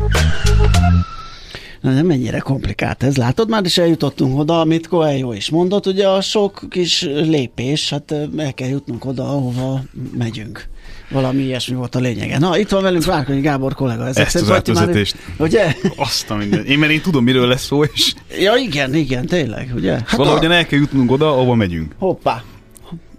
[1.80, 6.08] Na nem mennyire komplikált ez, látod már, is eljutottunk oda, amit Coelho is mondott, ugye
[6.08, 9.82] a sok kis lépés, hát el kell jutnunk oda, ahova
[10.18, 10.68] megyünk.
[11.10, 12.38] Valami ilyesmi volt a lényege.
[12.38, 14.06] Na, itt van velünk Várkonyi Gábor kollega.
[14.06, 15.16] Ezek Ezt az átvezetést.
[15.26, 15.74] Már, ugye?
[15.96, 16.64] Azt a minden.
[16.64, 18.14] Én mert én tudom, miről lesz szó, és...
[18.38, 19.92] Ja, igen, igen, tényleg, ugye?
[19.92, 20.54] Hát valahogyan a...
[20.54, 21.94] el kell jutnunk oda, ahova megyünk.
[21.98, 22.44] Hoppá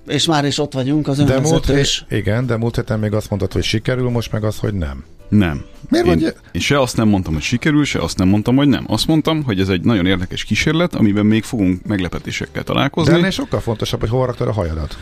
[0.08, 2.06] és már is ott vagyunk az önvezetős.
[2.10, 4.74] De múlt, igen, de múlt héten még azt mondtad, hogy sikerül, most meg az, hogy
[4.74, 5.04] nem.
[5.32, 5.66] Nem.
[5.90, 6.36] Miért én, vagy?
[6.52, 8.84] én se azt nem mondtam, hogy sikerül, se azt nem mondtam, hogy nem.
[8.88, 13.12] Azt mondtam, hogy ez egy nagyon érdekes kísérlet, amiben még fogunk meglepetésekkel találkozni.
[13.12, 14.98] De ennél sokkal fontosabb, hogy hol raktad a hajadat.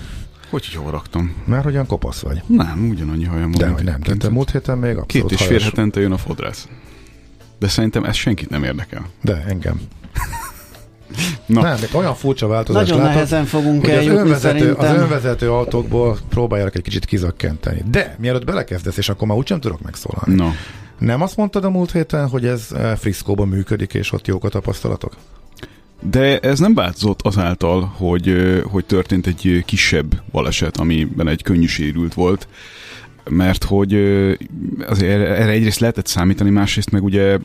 [0.50, 1.36] Hogy, hogy hol raktam?
[1.46, 2.42] Mert hogyan kopasz vagy.
[2.46, 3.60] Nem, ugyanannyi hajam van.
[3.60, 6.68] De hogy nem, tehát múlt héten még abszolút Két és fél hetente jön a fodrász.
[7.60, 9.10] De szerintem ez senkit nem érdekel.
[9.22, 9.82] De engem.
[11.46, 11.62] Na.
[11.62, 16.76] Nem, olyan furcsa változás Nagyon látom, nehezen fogunk hogy az önvezető, az önvezető autókból próbálják
[16.76, 17.84] egy kicsit kizökkenteni.
[17.92, 20.36] De mielőtt belekezdesz, és akkor már úgysem tudok megszólalni.
[20.36, 20.50] No.
[20.98, 24.50] Nem azt mondtad a múlt héten, hogy ez eh, Friszkóban működik, és ott jók a
[24.50, 25.14] tapasztalatok?
[26.02, 32.14] De ez nem változott azáltal, hogy, hogy történt egy kisebb baleset, amiben egy könnyű sérült
[32.14, 32.48] volt,
[33.30, 33.94] mert hogy
[34.88, 37.38] azért erre egyrészt lehetett számítani, másrészt meg ugye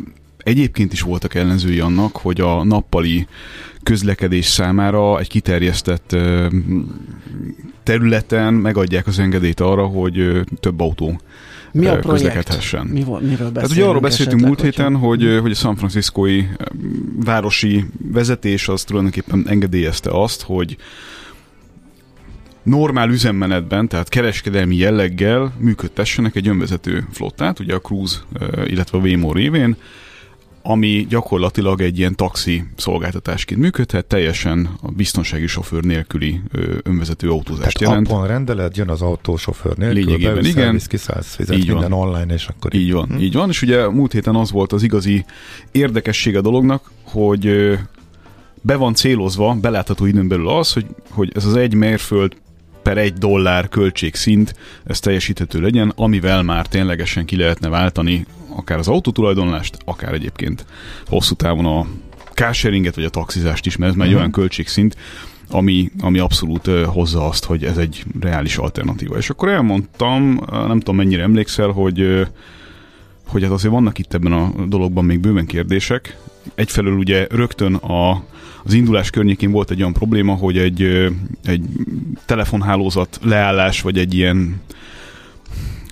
[0.45, 3.27] egyébként is voltak ellenzői annak, hogy a nappali
[3.83, 6.17] közlekedés számára egy kiterjesztett
[7.83, 11.21] területen megadják az engedélyt arra, hogy több autó
[11.73, 12.87] mi a közlekedhessen.
[12.87, 13.57] Mi, miről beszélünk?
[13.61, 16.49] Hát ugye arról beszéltünk múlt héten, hogy, hogy a San Franciscoi
[17.25, 20.77] városi vezetés az tulajdonképpen engedélyezte azt, hogy
[22.63, 28.17] normál üzemmenetben, tehát kereskedelmi jelleggel működtessenek egy önvezető flottát, ugye a Cruise,
[28.65, 29.77] illetve a Waymo révén,
[30.66, 36.40] ami gyakorlatilag egy ilyen taxi szolgáltatásként működhet, teljesen a biztonsági sofőr nélküli
[36.83, 38.09] önvezető autózást Tehát jelent.
[38.09, 40.72] appon rendeled, jön az autó sofőr nélkül, Lényegében beviszel, igen.
[40.72, 41.79] visz, kiszállsz, fizet Így van.
[41.79, 43.18] minden online, és akkor Így van, Hm?
[43.18, 45.24] így van, és ugye múlt héten az volt az igazi
[45.72, 47.72] érdekessége a dolognak, hogy
[48.62, 52.33] be van célozva, belátható időn belül az, hogy, hogy ez az egy mérföld
[52.83, 58.88] per egy dollár költségszint, ez teljesíthető legyen, amivel már ténylegesen ki lehetne váltani akár az
[58.88, 60.64] autótulajdonlást, akár egyébként
[61.07, 61.87] hosszú távon a
[62.35, 64.21] carsharinget, vagy a taxizást is, mert ez már egy Mhm.
[64.21, 64.97] olyan költségszint,
[65.51, 69.17] ami, ami abszolút hozza azt, hogy ez egy reális alternatíva.
[69.17, 72.27] És akkor elmondtam, nem tudom mennyire emlékszel, hogy
[73.27, 76.17] hogy hát azért vannak itt ebben a dologban még bőven kérdések.
[76.55, 78.23] Egyfelől ugye rögtön a,
[78.64, 80.83] az indulás környékén volt egy olyan probléma, hogy egy,
[81.45, 81.64] egy
[82.27, 84.61] telefonhálózat leállás, vagy egy ilyen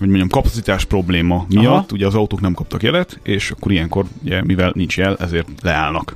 [0.03, 1.85] hogy mondjam, kapacitás probléma miatt, Aha.
[1.91, 6.15] ugye az autók nem kaptak jelet, és akkor ilyenkor, ugye, mivel nincs jel, ezért leállnak.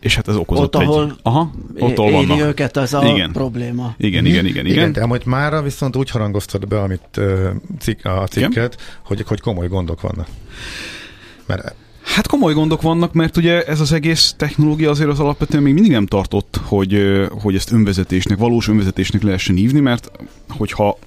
[0.00, 0.88] És hát ez okozott Ott, egy...
[0.88, 2.46] ahol Aha, ott ahol éri vannak.
[2.46, 3.32] őket ez a Igen.
[3.32, 3.94] probléma.
[3.98, 4.66] Igen, igen, igen, igen.
[4.66, 9.40] Igen, de amúgy mára viszont úgy harangoztad be, amit uh, cik, a cikket, hogy, hogy
[9.40, 10.26] komoly gondok vannak.
[11.46, 11.74] Mert
[12.14, 15.92] Hát komoly gondok vannak, mert ugye ez az egész technológia azért az alapvetően még mindig
[15.92, 20.10] nem tartott, hogy, hogy ezt önvezetésnek, valós önvezetésnek lehessen hívni, mert
[20.48, 20.98] hogyha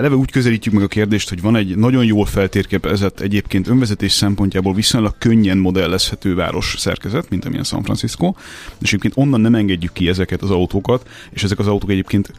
[0.00, 4.74] eleve úgy közelítjük meg a kérdést, hogy van egy nagyon jól feltérképezett, egyébként önvezetés szempontjából
[4.74, 8.34] viszonylag könnyen modellezhető város szerkezet, mint amilyen San Francisco,
[8.78, 12.32] és egyébként onnan nem engedjük ki ezeket az autókat, és ezek az autók egyébként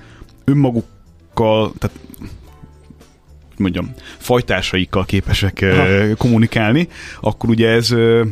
[0.44, 1.98] önmagukkal, tehát
[3.48, 6.88] hogy mondjam, fajtásaikkal képesek uh, kommunikálni,
[7.22, 8.24] akkor ugye ez ö,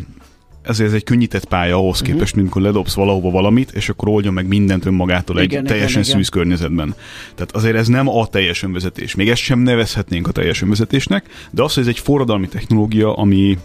[0.61, 2.11] ezért ez egy könnyített pálya ahhoz Mhm.
[2.11, 6.01] képest, mint amikor ledobsz valahova valamit, és akkor oldja meg mindent önmagától egy Igen, teljesen
[6.01, 6.13] igen.
[6.15, 6.95] szűz környezetben.
[7.35, 9.15] Tehát azért ez nem a teljes önvezetés.
[9.15, 13.57] Még ezt sem nevezhetnénk a teljes önvezetésnek, de az, hogy ez egy forradalmi technológia, ami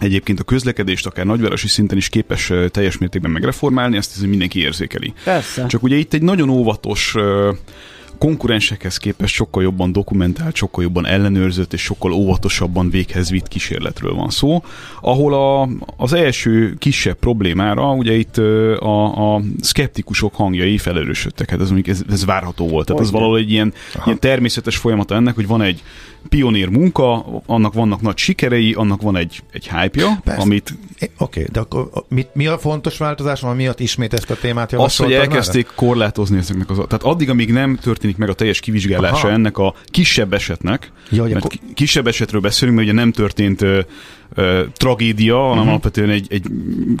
[0.00, 5.12] egyébként a közlekedést akár nagyvárosi szinten is képes teljes mértékben megreformálni, ezt ez mindenki érzékeli.
[5.24, 5.66] Persze.
[5.66, 7.14] Csak ugye itt egy nagyon óvatos
[8.18, 14.30] konkurensekhez képest sokkal jobban dokumentált, sokkal jobban ellenőrzött és sokkal óvatosabban véghez vitt kísérletről van
[14.30, 14.62] szó,
[15.00, 21.50] ahol a, az első kisebb problémára ugye itt a, a szkeptikusok hangjai felerősödtek.
[21.50, 22.86] Hát ez, ez, ez várható volt.
[22.86, 23.72] Tehát ez valahol egy ilyen,
[24.04, 25.82] ilyen természetes folyamata ennek, hogy van egy
[26.28, 30.40] pionír munka, annak vannak nagy sikerei, annak van egy, egy hype-ja, Persze.
[30.40, 30.74] amit
[31.18, 34.72] Oké, okay, de akkor mi, mi a fontos változás, ami miatt ismét ezt a témát
[34.72, 36.76] Az, hogy elkezdték korlátozni ezeknek az...
[36.76, 39.30] Tehát addig, amíg nem történik meg a teljes kivizsgálása Aha.
[39.30, 43.12] ennek a kisebb esetnek, Ja, hogy mert akkor- ki- kisebb esetről beszélünk, mert ugye nem
[43.12, 43.80] történt ö,
[44.34, 45.68] ö, tragédia, hanem Mhm.
[45.68, 46.46] alapvetően egy, egy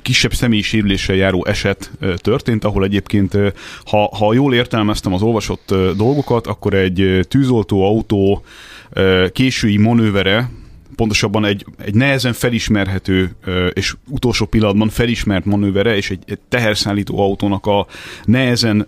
[0.02, 3.48] kisebb személyi sérüléssel járó eset ö, történt, ahol egyébként, ö,
[3.84, 8.44] ha, ha jól értelmeztem az olvasott ö, dolgokat, akkor egy ö, tűzoltó autó
[8.92, 10.50] ö, késői manővere,
[10.96, 13.36] pontosabban egy, egy nehezen felismerhető
[13.72, 17.86] és utolsó pillanatban felismert manővere és egy, egy teherszállító autónak a
[18.24, 18.86] nehezen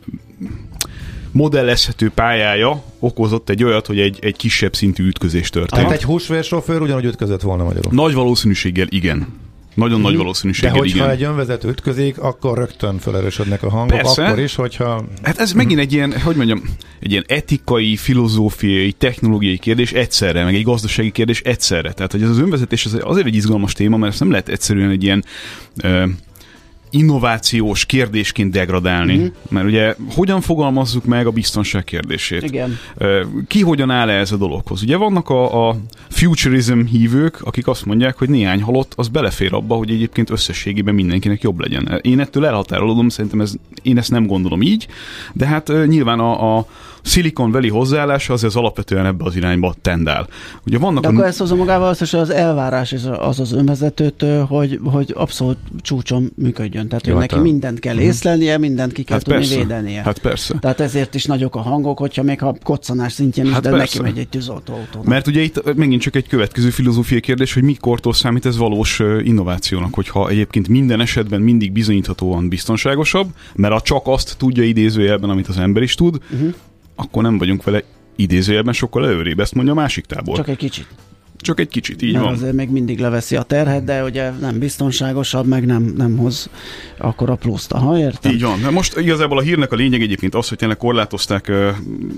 [1.37, 5.83] modellezhető pályája okozott egy olyat, hogy egy, egy kisebb szintű ütközés történt.
[5.83, 7.93] Tehát egy húsvérsofőr ugyanúgy ütközött volna magyarul.
[7.95, 9.45] Nagy valószínűséggel igen.
[9.75, 11.11] Nagyon nagy De valószínűséggel hogyha igen.
[11.11, 14.25] egy önvezető ütközik, akkor rögtön felerősödnek a hangok, Persze.
[14.25, 15.05] akkor is, hogyha...
[15.23, 16.63] Hát ez megint egy ilyen, hogy mondjam,
[17.01, 21.93] egy ilyen etikai, filozófiai, technológiai kérdés egyszerre, meg egy gazdasági kérdés egyszerre.
[21.93, 24.91] Tehát, hogy ez az önvezetés az azért egy izgalmas téma, mert ezt nem lehet egyszerűen
[24.91, 25.25] egy ilyen
[26.91, 29.17] innovációs kérdésként degradálni.
[29.17, 29.27] Mm.
[29.49, 32.43] Mert ugye hogyan fogalmazzuk meg a biztonság kérdését?
[32.43, 32.79] Igen.
[33.47, 34.83] Ki hogyan áll ez a dologhoz?
[34.83, 35.77] Ugye vannak a, a
[36.09, 41.43] futurism hívők, akik azt mondják, hogy néhány halott, az belefér abba, hogy egyébként összességében mindenkinek
[41.43, 42.01] jobb legyen.
[42.03, 44.87] Én ettől elhatárolódom, szerintem ez, én ezt nem gondolom így,
[45.33, 46.67] de hát nyilván a, a
[47.03, 50.29] Silicon Valley hozzáállása az, az alapvetően ebbe az irányba tendál.
[50.67, 51.11] Ugye vannak De a...
[51.11, 56.33] akkor ez hozza magával azt, hogy az elvárás az az önvezetőtől, hogy, hogy abszolút csúcson
[56.37, 56.76] működjön.
[56.85, 59.57] Tehát, hogy Jó, neki hát mindent kell észlelnie, mindent ki kell Hát tudni persze.
[59.57, 60.03] védenie.
[60.03, 60.55] Hát persze.
[60.61, 63.99] Tehát ezért is nagyok a hangok, hogyha még ha koccanás szintjén is, Hát de persze.
[63.99, 65.07] neki megy egy tűzoltóautónak.
[65.07, 69.21] Mert ugye itt megint csak egy következő filozófiai kérdés, hogy mikortól számít ez valós ö,
[69.21, 75.49] innovációnak, hogyha egyébként minden esetben mindig bizonyíthatóan biztonságosabb, mert a csak azt tudja idézőjelben, amit
[75.49, 76.55] az ember is tud, Uh-huh.
[76.95, 77.83] akkor nem vagyunk vele
[78.17, 80.37] idézőjelben sokkal előrébb, ezt mondja a másik tábor.
[80.37, 80.87] Csak egy kicsit.
[81.47, 82.33] Csak egy kicsit, így Mert van.
[82.33, 86.49] azért még mindig leveszi a terhet, de ugye nem biztonságosabb, meg nem, nem hoz
[86.99, 87.73] akkor a pluszt.
[87.73, 88.33] Ha értem?
[88.33, 88.59] Így van.
[88.73, 91.49] Most igazából a hírnek a lényeg egyébként az, hogy tényleg korlátozták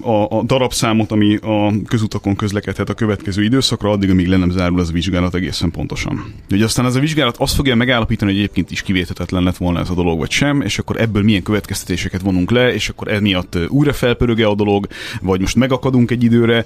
[0.00, 4.80] a, a darabszámot, ami a közutakon közlekedhet a következő időszakra, addig, amíg le nem zárul
[4.80, 6.34] ez a vizsgálat egészen pontosan.
[6.50, 9.90] Ugye aztán ez a vizsgálat azt fogja megállapítani, hogy egyébként is kivétetetlen lett volna ez
[9.90, 13.92] a dolog, vagy sem, és akkor ebből milyen következtetéseket vonunk le, és akkor emiatt újra
[13.92, 14.86] felpöröge a dolog,
[15.20, 16.64] vagy most megakadunk egy időre.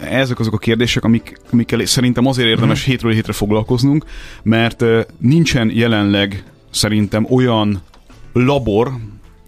[0.00, 2.90] Ezek azok a kérdések, amik, amikkel szerintem azért érdemes hmm.
[2.90, 4.04] hétről hétre foglalkoznunk,
[4.42, 4.84] mert
[5.18, 7.82] nincsen jelenleg szerintem olyan
[8.32, 8.92] labor,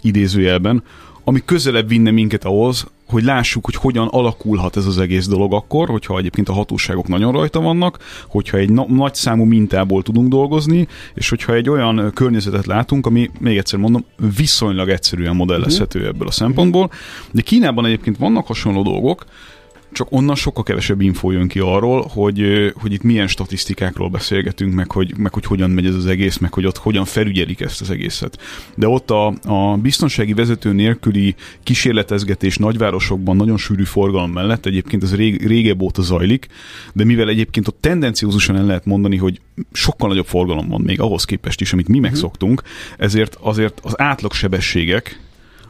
[0.02, 0.82] idézőjelben,
[1.24, 5.88] ami közelebb vinne minket ahhoz, hogy lássuk, hogy hogyan alakulhat ez az egész dolog akkor,
[5.88, 10.88] hogyha egyébként a hatóságok nagyon rajta vannak, hogyha egy na- nagy számú mintából tudunk dolgozni,
[11.14, 14.04] és hogyha egy olyan környezetet látunk, ami, még egyszer mondom,
[14.36, 16.90] viszonylag egyszerűen modellezhető ebből a szempontból.
[17.30, 19.24] De Kínában egyébként vannak hasonló dolgok,
[19.96, 24.90] csak onnan sokkal kevesebb infó jön ki arról, hogy, hogy itt milyen statisztikákról beszélgetünk, meg
[24.90, 27.90] hogy, meg hogy hogyan megy ez az egész, meg hogy ott hogyan felügyelik ezt az
[27.90, 28.38] egészet.
[28.74, 35.14] De ott a, a biztonsági vezető nélküli kísérletezgetés nagyvárosokban nagyon sűrű forgalom mellett egyébként ez
[35.14, 36.46] rég, régebb óta zajlik,
[36.92, 39.40] de mivel egyébként ott tendenciózusan el lehet mondani, hogy
[39.72, 42.06] sokkal nagyobb forgalom van még ahhoz képest is, amit mi mhm.
[42.06, 42.62] megszoktunk,
[42.98, 45.24] ezért azért az átlagsebességek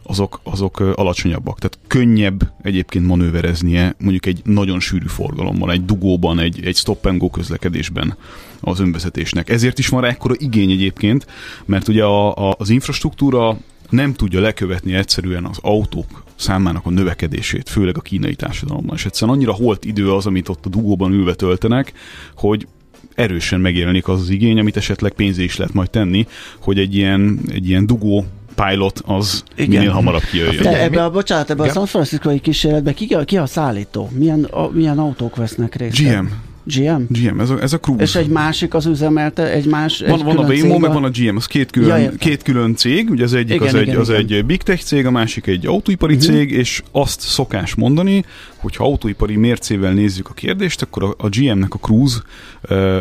[0.06, 1.58] azok, azok alacsonyabbak.
[1.58, 7.18] Tehát könnyebb egyébként manővereznie mondjuk egy nagyon sűrű forgalommal, egy dugóban, egy, egy stop and
[7.18, 8.16] go közlekedésben
[8.60, 9.50] az önvezetésnek.
[9.50, 11.26] Ezért is van rá ekkora igény egyébként,
[11.64, 13.58] mert ugye a, a, az infrastruktúra
[13.90, 18.96] nem tudja lekövetni egyszerűen az autók számának a növekedését, főleg a kínai társadalomban.
[18.96, 21.92] És egyszerűen annyira holt idő az, amit ott a dugóban ülve töltenek,
[22.36, 22.66] hogy
[23.14, 26.26] erősen megjelenik az az igény, amit esetleg pénzé is lehet majd tenni,
[26.58, 28.26] hogy egy ilyen, egy ilyen dugó
[28.64, 29.68] pilot az Igen.
[29.68, 30.62] minél hamarabb kijöjjön.
[30.62, 34.08] De ebbe a, bocsánat, ebbe a San Francisco-i kísérletbe ki, ki a szállító?
[34.12, 35.96] Milyen, a, milyen autók vesznek részt?
[35.96, 36.26] GM.
[36.66, 37.02] GM?
[37.08, 38.02] GM, ez a, ez a Cruise.
[38.02, 41.10] És egy másik az üzemelte, egy más Van, egy van a Waymo, meg van a
[41.10, 43.88] GM, az két külön, ja, két külön cég, ugye az egyik igen, az, igen, egy,
[43.88, 44.20] igen, az igen.
[44.20, 46.30] egy big tech cég, a másik egy autóipari uh-huh.
[46.30, 48.24] cég, és azt szokás mondani,
[48.56, 52.18] hogyha autóipari mércével nézzük a kérdést, akkor a, a GM-nek a Cruise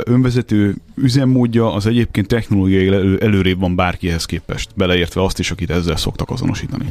[0.04, 5.96] önvezető üzemmódja az egyébként technológiai elő, előrébb van bárkihez képest, beleértve azt is, akit ezzel
[5.96, 6.86] szoktak azonosítani.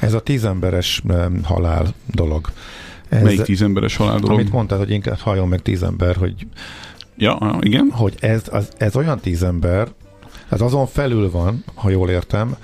[0.00, 1.02] Ez a tízemberes
[1.42, 2.50] halál dolog
[3.14, 4.38] ez, Melyik tíz emberes halál dolog?
[4.38, 6.34] Amit mondtad, hogy inkább halljon meg tíz ember, hogy
[7.16, 7.90] Ja, igen.
[7.90, 9.88] Hogy ez, az, ez olyan tíz ember,
[10.48, 12.56] ez azon felül van, ha jól értem,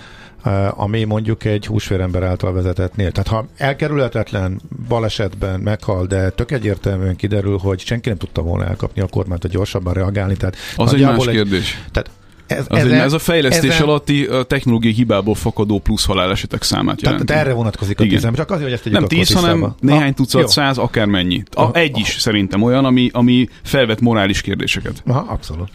[0.71, 3.13] ami mondjuk egy húsvérember által vezetetnél.
[3.13, 9.03] Tehát ha elkerülhetetlen balesetben meghal, de tök egyértelműen kiderül, hogy senki nem tudta volna elkapni
[9.03, 10.37] a kormányt, hogy gyorsabban reagálni.
[10.37, 11.85] Tehát az egy más egy, kérdés.
[11.93, 12.11] Tehát
[12.51, 17.03] ez, ez, egy, ez a fejlesztés ezen, alatti a technológiai hibából fakadó plusz halálesetek számát
[17.03, 17.25] jelenti.
[17.25, 20.79] Tehát erre vonatkozik a tíz, csak azért, hogy ezt Nem tíz, hanem néhány tucat, száz,
[20.79, 21.43] akármennyi.
[21.51, 25.03] A, egy is szerintem olyan, ami, ami felvet morális kérdéseket.
[25.07, 25.69] Aha, abszolút.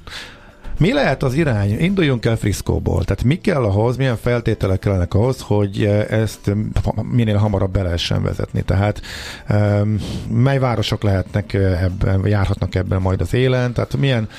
[0.77, 1.79] Mi lehet az irány?
[1.79, 3.03] Induljunk el Friszkóból.
[3.03, 6.51] Tehát mi kell ahhoz, milyen feltételek kellenek ahhoz, hogy ezt
[7.11, 8.61] minél hamarabb be lehessen vezetni?
[8.61, 9.01] Tehát
[10.29, 13.73] mely városok lehetnek ebben, járhatnak ebben majd az élen?
[13.73, 14.29] Tehát milyen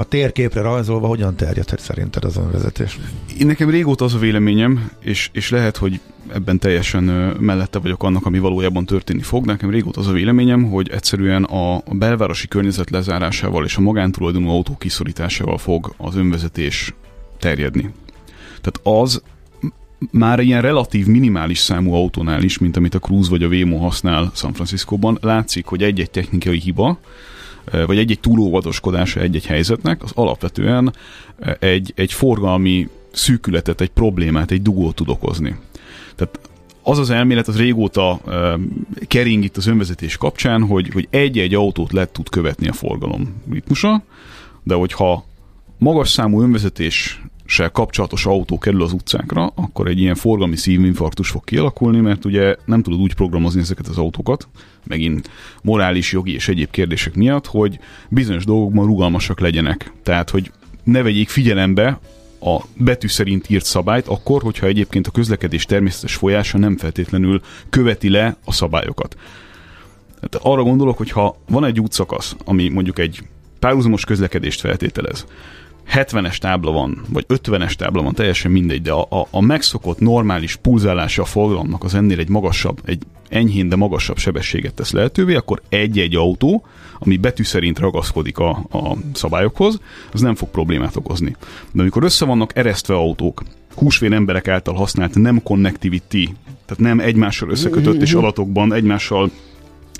[0.00, 2.98] a térképre rajzolva hogyan terjedhet szerinted az önvezetés?
[3.38, 6.00] Én nekem régóta az a véleményem, és, és lehet, hogy
[6.32, 7.02] ebben teljesen
[7.40, 9.46] mellette vagyok annak, ami valójában történni fog.
[9.46, 14.76] Nekem régóta az a véleményem, hogy egyszerűen a belvárosi környezet lezárásával és a magántulajdonú autó
[14.76, 16.94] kiszorításával fog az önvezetés
[17.38, 17.90] terjedni.
[18.60, 19.22] Tehát az
[20.10, 24.30] már ilyen relatív minimális számú autónál is, mint amit a Cruise vagy a Waymo használ
[24.34, 26.98] San Franciscóban, látszik, hogy egy-egy technikai hiba,
[27.86, 30.92] vagy egy-egy túlóvadoskodása egy-egy helyzetnek, az alapvetően
[31.58, 35.56] egy, egy forgalmi szűkületet, egy problémát, egy dugót tud okozni.
[36.16, 36.38] Tehát
[36.82, 38.60] az az elmélet az régóta uh,
[39.06, 44.02] kering itt az önvezetés kapcsán, hogy, hogy egy-egy autót le tud követni a forgalom ritmusa,
[44.62, 45.24] de hogyha
[45.78, 52.00] magas számú önvezetéssel kapcsolatos autó kerül az utcákra, akkor egy ilyen forgalmi szívinfarktus fog kialakulni,
[52.00, 54.48] mert ugye nem tudod úgy programozni ezeket az autókat,
[54.84, 55.30] megint
[55.62, 59.92] morális, jogi és egyéb kérdések miatt, hogy bizonyos dolgokban rugalmasak legyenek.
[60.02, 60.50] Tehát, hogy
[60.84, 62.00] ne vegyék figyelembe
[62.40, 67.40] a betű szerint írt szabályt, akkor, hogyha egyébként a közlekedés természetes folyása nem feltétlenül
[67.70, 69.16] követi le a szabályokat.
[70.14, 73.22] Tehát arra gondolok, hogy ha van egy útszakasz, ami mondjuk egy
[73.58, 75.26] párhuzamos közlekedést feltételez,
[75.92, 80.56] 70-es tábla van, vagy 50-es tábla van, teljesen mindegy, de a, a, a megszokott normális
[80.56, 85.62] pulzálása a forgalomnak az ennél egy magasabb, egy enyhén, de magasabb sebességet tesz lehetővé, akkor
[85.68, 86.64] egy-egy autó,
[86.98, 89.80] ami betű szerint ragaszkodik a, a szabályokhoz,
[90.12, 91.36] az nem fog problémát okozni.
[91.72, 93.42] De amikor össze vannak eresztve autók,
[93.74, 96.34] húsvén emberek által használt nem connectivity,
[96.66, 99.30] tehát nem egymással összekötött és adatokban egymással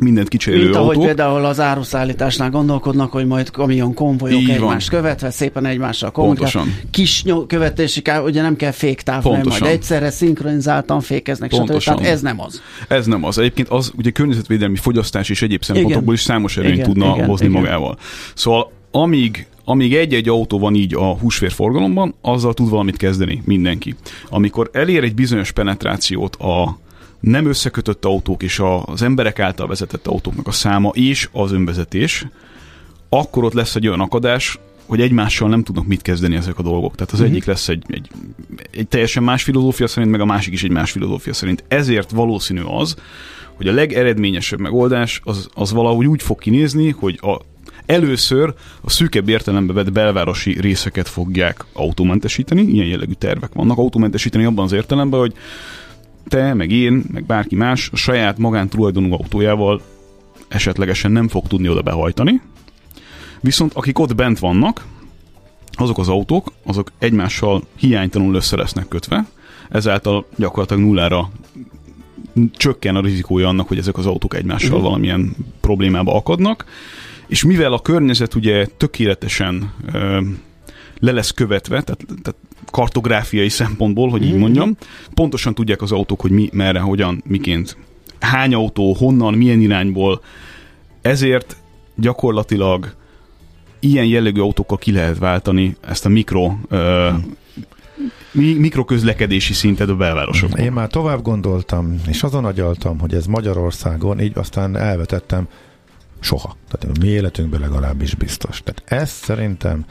[0.00, 1.06] mindent kicserélő Mint ahogy autó.
[1.06, 5.00] például az áruszállításnál gondolkodnak, hogy majd kamion konvojok Így egymást van.
[5.00, 6.72] követve, szépen egymással kommunikálnak.
[6.90, 11.80] Kis követési ká, ugye nem kell féktáv, mert majd egyszerre szinkronizáltan fékeznek, Pontosan.
[11.94, 12.02] stb.
[12.02, 12.62] Tehát ez nem az.
[12.88, 13.38] Ez nem az.
[13.38, 17.46] Egyébként az ugye környezetvédelmi fogyasztás és egyéb szempontokból is számos előnyt igen, tudna igen, hozni
[17.46, 17.60] igen.
[17.60, 17.98] magával.
[18.34, 23.94] Szóval amíg amíg egy-egy autó van így a húsvérforgalomban, azzal tud valamit kezdeni mindenki.
[24.28, 26.78] Amikor elér egy bizonyos penetrációt a
[27.20, 32.26] nem összekötött autók és az emberek által vezetett autóknak a száma és az önvezetés,
[33.08, 36.94] akkor ott lesz egy olyan akadás, hogy egymással nem tudnak mit kezdeni ezek a dolgok.
[36.94, 37.28] Tehát az mm-hmm.
[37.28, 38.08] egyik lesz egy, egy,
[38.70, 41.64] egy teljesen más filozófia szerint, meg a másik is egy más filozófia szerint.
[41.68, 42.96] Ezért valószínű az,
[43.54, 47.40] hogy a legeredményesebb megoldás az, az valahogy úgy fog kinézni, hogy a,
[47.86, 54.64] először a szűkebb értelembe vett belvárosi részeket fogják autómentesíteni, ilyen jellegű tervek vannak, autómentesíteni abban
[54.64, 55.34] az értelemben, hogy
[56.30, 59.80] te, meg én, meg bárki más a saját magántulajdonú autójával
[60.48, 62.40] esetlegesen nem fog tudni oda behajtani,
[63.40, 64.84] viszont akik ott bent vannak,
[65.72, 69.26] azok az autók, azok egymással hiánytalanul össze lesznek kötve,
[69.70, 71.30] ezáltal gyakorlatilag nullára
[72.56, 74.84] csökken a rizikója annak, hogy ezek az autók egymással uh-huh.
[74.84, 76.64] valamilyen problémába akadnak,
[77.26, 80.20] és mivel a környezet ugye tökéletesen ö,
[80.98, 82.40] le lesz követve, tehát, tehát
[82.70, 84.40] kartográfiai szempontból, hogy így mhm.
[84.40, 84.76] mondjam,
[85.14, 87.76] pontosan tudják az autók, hogy mi, merre, hogyan, miként,
[88.20, 90.22] hány autó, honnan, milyen irányból,
[91.02, 91.56] ezért
[91.96, 92.94] gyakorlatilag
[93.80, 97.10] ilyen jellegű autókkal ki lehet váltani ezt a mikro ö,
[98.32, 100.60] mikroközlekedési szintet a belvárosokban.
[100.60, 105.48] Én már tovább gondoltam, és azon agyaltam, hogy ez Magyarországon, így aztán elvetettem,
[106.20, 106.56] soha.
[106.68, 108.62] Tehát mi életünkben legalábbis biztos.
[108.62, 109.84] Tehát ez szerintem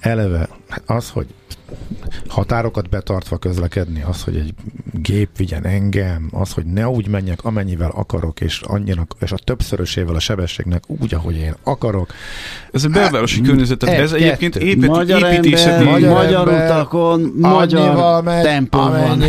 [0.00, 0.48] eleve
[0.86, 1.26] az, hogy
[2.28, 4.54] határokat betartva közlekedni, az, hogy egy
[4.92, 10.14] gép vigyen engem, az, hogy ne úgy menjek, amennyivel akarok, és annyira, és a többszörösével
[10.14, 12.12] a sebességnek úgy, ahogy én akarok.
[12.72, 14.24] Ez a belvárosi hát, környezet, ez kettő.
[14.24, 15.70] egyébként épít, magyar építészeti...
[15.70, 19.22] Ember, magyar, magyar utakon, magyar tempóban.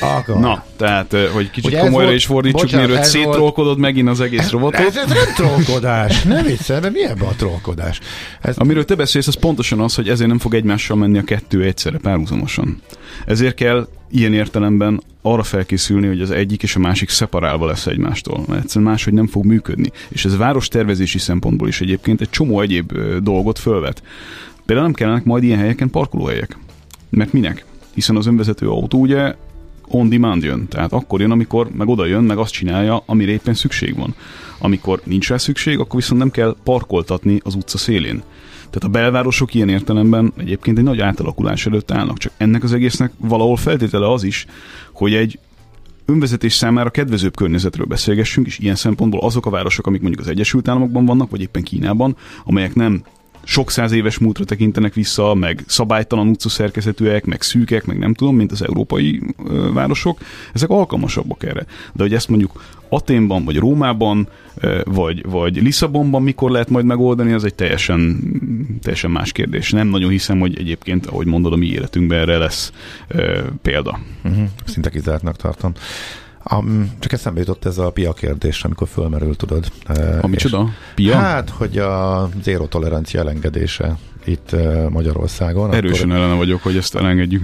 [0.00, 0.40] akar.
[0.40, 4.50] Na, tehát, hogy kicsit komolyra volt, is fordítsuk, bocsánat, mielőtt szétrolkodod megint az egész ez,
[4.50, 4.80] robotot.
[4.80, 8.00] Ez, ez nem trollkodás, nem hiszem, de mi ebben a trollkodás?
[8.40, 8.56] Ez...
[8.56, 11.98] Amiről te beszélsz, az pontosan az, hogy ezért nem fog egymással menni a kettő egyszerre
[11.98, 12.80] párhuzamosan.
[13.26, 18.44] Ezért kell ilyen értelemben arra felkészülni, hogy az egyik és a másik szeparálva lesz egymástól,
[18.48, 19.90] mert egyszerűen máshogy nem fog működni.
[20.08, 22.92] És ez város tervezési szempontból is egyébként egy csomó egyéb
[23.22, 24.02] dolgot fölvet.
[24.66, 26.56] Például nem kellenek majd ilyen helyeken parkolóhelyek.
[27.10, 27.64] Mert minek?
[27.94, 29.34] Hiszen az önvezető autó ugye
[29.88, 30.68] on demand jön.
[30.68, 34.14] Tehát akkor jön, amikor meg oda jön, meg azt csinálja, amire éppen szükség van.
[34.58, 38.22] Amikor nincs rá szükség, akkor viszont nem kell parkoltatni az utca szélén.
[38.70, 43.12] Tehát a belvárosok ilyen értelemben egyébként egy nagy átalakulás előtt állnak, csak ennek az egésznek
[43.16, 44.46] valahol feltétele az is,
[44.92, 45.38] hogy egy
[46.04, 50.68] önvezetés számára kedvezőbb környezetről beszélgessünk, és ilyen szempontból azok a városok, amik mondjuk az Egyesült
[50.68, 53.02] Államokban vannak, vagy éppen Kínában, amelyek nem
[53.44, 58.52] sok száz éves múltra tekintenek vissza, meg szabálytalan utcaszerkezetűek, meg szűkek, meg nem tudom, mint
[58.52, 60.18] az európai ö, városok,
[60.52, 61.66] ezek alkalmasabbak erre.
[61.92, 67.32] De hogy ezt mondjuk Aténban, vagy Rómában, ö, vagy, vagy Lisszabonban mikor lehet majd megoldani,
[67.32, 68.20] az egy teljesen,
[68.82, 69.70] teljesen más kérdés.
[69.70, 72.72] Nem nagyon hiszem, hogy egyébként, ahogy mondod, a mi életünkben erre lesz
[73.08, 73.98] ö, példa.
[74.24, 74.44] Uh-huh.
[74.64, 75.72] Szinte kizártnak tartom.
[76.52, 79.72] Um, csak eszembe jutott ez a pia kérdés, amikor fölmerül, tudod.
[80.20, 80.68] A micsoda?
[80.94, 81.16] Pia?
[81.16, 84.56] Hát, hogy a zéró tolerancia elengedése itt
[84.88, 85.74] Magyarországon.
[85.74, 86.22] Erősen akkor...
[86.22, 87.42] ellene vagyok, hogy ezt elengedjük.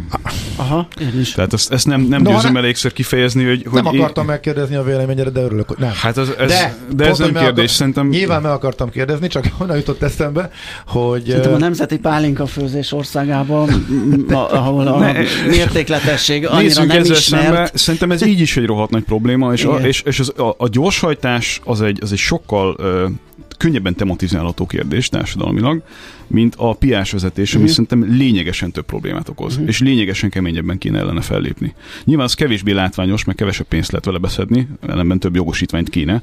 [0.56, 1.32] Aha, én is.
[1.32, 3.66] Tehát ezt, ezt nem, nem no, győzöm elégszer kifejezni, hogy...
[3.70, 4.30] hogy nem akartam én...
[4.30, 5.92] megkérdezni a véleményedre, de örülök, hogy nem.
[5.94, 7.68] Hát az, ez, de, de ez nem kérdés, akar...
[7.68, 8.08] szerintem...
[8.08, 10.50] Nyilván meg akartam kérdezni, csak honnan jutott eszembe,
[10.86, 11.24] hogy...
[11.26, 13.86] Szerintem a Nemzeti Pálinka főzés országában,
[14.28, 15.12] ahol a
[15.48, 17.20] mértékletesség annyira nem ismert.
[17.20, 17.70] Szembe.
[17.74, 20.68] Szerintem ez így is egy rohadt nagy probléma, és, a, és, és az, a, a
[20.68, 23.10] gyorshajtás az egy, az egy sokkal uh,
[23.56, 25.82] könnyebben tematizálható kérdés társadalmilag,
[26.26, 27.86] mint a piás vezetés, ami uh-huh.
[27.86, 29.68] szerintem lényegesen több problémát okoz, uh-huh.
[29.68, 31.74] és lényegesen keményebben kéne ellene fellépni.
[32.04, 36.22] Nyilván az kevésbé látványos, meg kevesebb pénzt lehet vele beszedni, ellenben több jogosítványt kéne,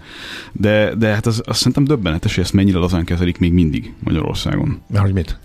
[0.51, 4.81] de, de hát az, az szerintem döbbenetes, hogy ezt mennyire lazán kezelik még mindig Magyarországon.
[4.87, 5.39] Mert hogy mit?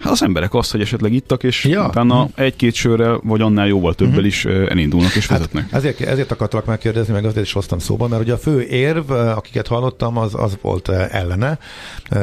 [0.00, 1.86] Hát az emberek azt, hogy esetleg ittak, és ja.
[1.86, 2.26] utána mm.
[2.34, 4.24] egy-két sörrel, vagy annál jóval többel mm-hmm.
[4.24, 5.62] is elindulnak és vezetnek.
[5.62, 9.10] Hát ezért, ezért akartalak megkérdezni, meg azért is hoztam szóba, mert ugye a fő érv,
[9.10, 11.58] akiket hallottam, az, az volt ellene,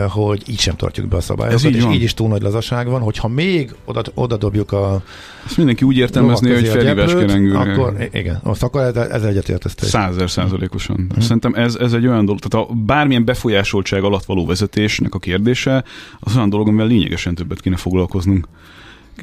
[0.10, 1.94] hogy így sem tartjuk be a szabályokat, Ez így és van.
[1.94, 5.02] így is túl nagy lazaság van, hogyha még oda, oda dobjuk a
[5.48, 9.90] ezt mindenki úgy értelmezni, hogy felhívás kell Akkor igen, azt akkor ezzel egyetérteztél.
[9.90, 11.00] Százer százalékosan.
[11.00, 11.20] Mm.
[11.20, 15.84] Szerintem ez, ez egy olyan dolog, tehát a bármilyen befolyásoltság alatt való vezetésnek a kérdése,
[16.20, 18.48] az olyan dolog, amivel lényegesen többet kéne foglalkoznunk.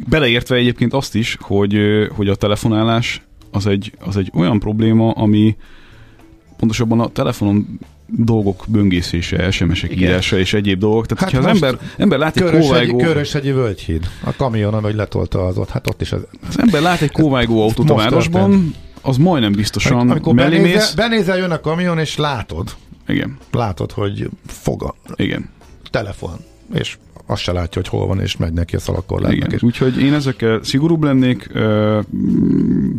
[0.09, 1.77] Beleértve egyébként azt is, hogy,
[2.15, 5.57] hogy a telefonálás az egy, az egy olyan probléma, ami
[6.57, 10.09] pontosabban a telefonon dolgok böngészése, SMS-ek Igen.
[10.09, 11.07] írása és egyéb dolgok.
[11.07, 12.97] Tehát, hát ha az ember, ember lát egy kóvágó...
[12.97, 14.09] Köröshegyi völgyhíd.
[14.25, 16.27] A kamion, amely letolta az ott, hát ott is az...
[16.49, 21.51] Az ember lát egy kóvágó autót a városban, az majdnem biztosan Amikor benézel, benézel, jön
[21.51, 22.75] a kamion, és látod.
[23.07, 23.39] Igen.
[23.51, 24.95] Látod, hogy foga.
[25.17, 25.49] Igen.
[25.91, 26.37] Telefon.
[26.75, 26.97] És
[27.27, 29.47] azt se látja, hogy hol van, és megy neki a szalagkorlátnak.
[29.47, 31.51] Igen, úgyhogy én ezekkel szigorúbb lennék,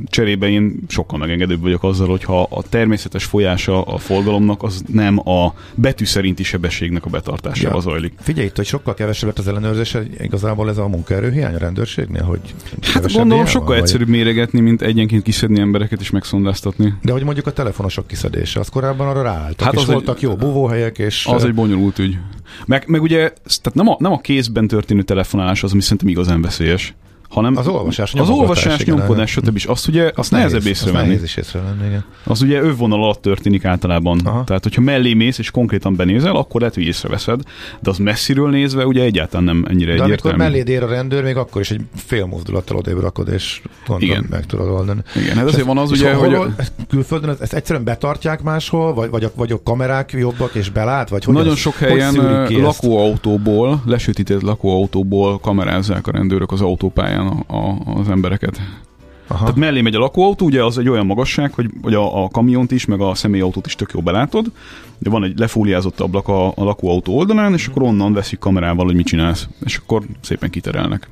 [0.05, 5.53] cserébe én sokkal megengedőbb vagyok azzal, hogyha a természetes folyása a forgalomnak az nem a
[5.75, 7.81] betű szerinti sebességnek a betartásával ja.
[7.81, 8.13] zajlik.
[8.19, 12.39] Figyelj itt, hogy sokkal kevesebb lett az ellenőrzés, igazából ez a munkaerőhiány a rendőrségnél, hogy
[12.81, 14.15] Hát gondolom sokkal van, egyszerűbb vagy...
[14.15, 16.93] méregetni, mint egyenként kiszedni embereket és megszondáztatni.
[17.01, 20.21] De hogy mondjuk a telefonosok kiszedése, az korábban arra ráálltak, hát és az voltak egy,
[20.21, 21.25] jó buvóhelyek, és...
[21.25, 22.17] Az egy bonyolult ügy.
[22.65, 26.41] Meg, meg ugye, tehát nem a, nem a kézben történő telefonálás az, ami szerintem igazán
[26.41, 26.93] veszélyes,
[27.29, 29.55] hanem az olvasás, az olvasás, nyomkodás, stb.
[29.55, 29.65] Is.
[29.65, 31.01] Azt ugye, azt nehéz, nehezebb észrevenni.
[31.01, 32.03] Az nehéz is észrevenni, igen.
[32.23, 34.19] Az ugye övvonal alatt történik általában.
[34.23, 34.43] Aha.
[34.43, 37.41] Tehát, hogyha mellé mész és konkrétan benézel, akkor lehet, hogy észreveszed,
[37.79, 40.37] de az messziről nézve ugye egyáltalán nem ennyire de egyértelmű.
[40.37, 43.61] Amikor melléd ér a rendőr, még akkor is egy fél mozdulattal odébb rakod, és
[43.97, 44.25] igen.
[44.29, 45.01] meg tudod oldani.
[45.15, 46.33] Igen, hát azért van az ugye, hogy...
[46.33, 46.47] A...
[46.89, 51.23] Külföldön ezt, egyszerűen betartják máshol, vagy, vagy, a, vagy a kamerák jobbak és belát, vagy
[51.23, 52.13] hogy Nagyon az, sok helyen
[52.49, 58.61] lakóautóból, lesötített lakóautóból kamerázzák a rendőrök az autópályán a, a, az embereket.
[59.27, 59.39] Aha.
[59.39, 62.71] Tehát mellé megy a lakóautó, ugye az egy olyan magasság, hogy, hogy a, a kamiont
[62.71, 64.51] is, meg a személyautót is tök jó belátod,
[64.97, 68.95] de van egy lefóliázott ablak a, a lakóautó oldalán, és akkor onnan veszik kamerával, hogy
[68.95, 71.09] mit csinálsz, és akkor szépen kiterelnek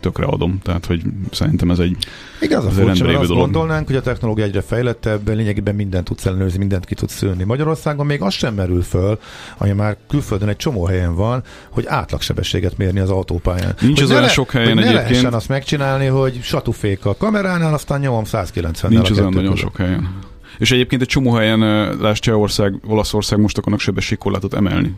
[0.00, 0.58] tökre adom.
[0.62, 1.96] Tehát, hogy szerintem ez egy
[2.40, 3.42] Igaz, a furcsa, mert azt dolog.
[3.42, 7.44] gondolnánk, hogy a technológia egyre fejlettebb, lényegében mindent tudsz ellenőrizni, mindent ki tudsz szülni.
[7.44, 9.18] Magyarországon még az sem merül föl,
[9.58, 13.74] ami már külföldön egy csomó helyen van, hogy átlagsebességet mérni az autópályán.
[13.80, 15.30] Nincs hogy az olyan sok helyen hogy egyébként.
[15.30, 19.76] Ne azt megcsinálni, hogy satufék a kameránál, aztán nyomom 190 Nincs az olyan nagyon sok
[19.76, 20.14] helyen.
[20.58, 21.60] És egyébként egy csomó helyen,
[22.00, 24.94] lásd Csehország, Olaszország most akarnak sebességkorlátot emelni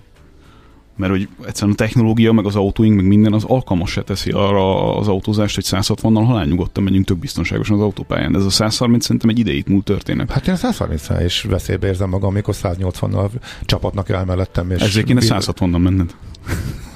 [0.97, 5.09] mert hogy egyszerűen a technológia, meg az autóink, meg minden az alkalmas teszi arra az
[5.09, 8.37] autózást, hogy 160-nal halál nyugodtan megyünk tök biztonságosan az autópályán.
[8.37, 10.31] Ez a 130 szerintem egy idejét múlt történet.
[10.31, 13.29] Hát én 130 is veszélybe érzem magam, amikor 180-nal
[13.65, 14.71] csapatnak el mellettem.
[14.71, 16.15] És Ezért kéne 160-nal menned.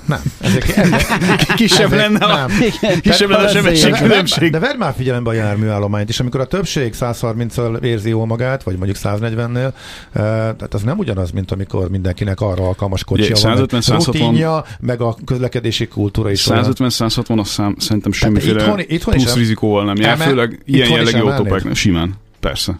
[0.09, 0.21] Nem.
[0.41, 1.07] Ezek, ezek,
[1.57, 3.01] kisebb ezek, lenne a, nem.
[3.01, 4.51] kisebb lenne a sebesség különbség.
[4.51, 8.63] De, de vedd már figyelembe a járműállományt is, amikor a többség 130-al érzi jól magát,
[8.63, 9.73] vagy mondjuk 140-nél,
[10.13, 13.81] tehát az nem ugyanaz, mint amikor mindenkinek arra alkalmas kocsia Ugye, 150, van.
[13.81, 19.35] 160, rutinja, meg a közlekedési kultúra is 150-160 az szám, szerintem semmiféle itthon, itthon plusz
[19.35, 21.75] rizikóval nem jár, főleg ilyen jellegű autópáknál.
[21.75, 22.77] Simán, persze.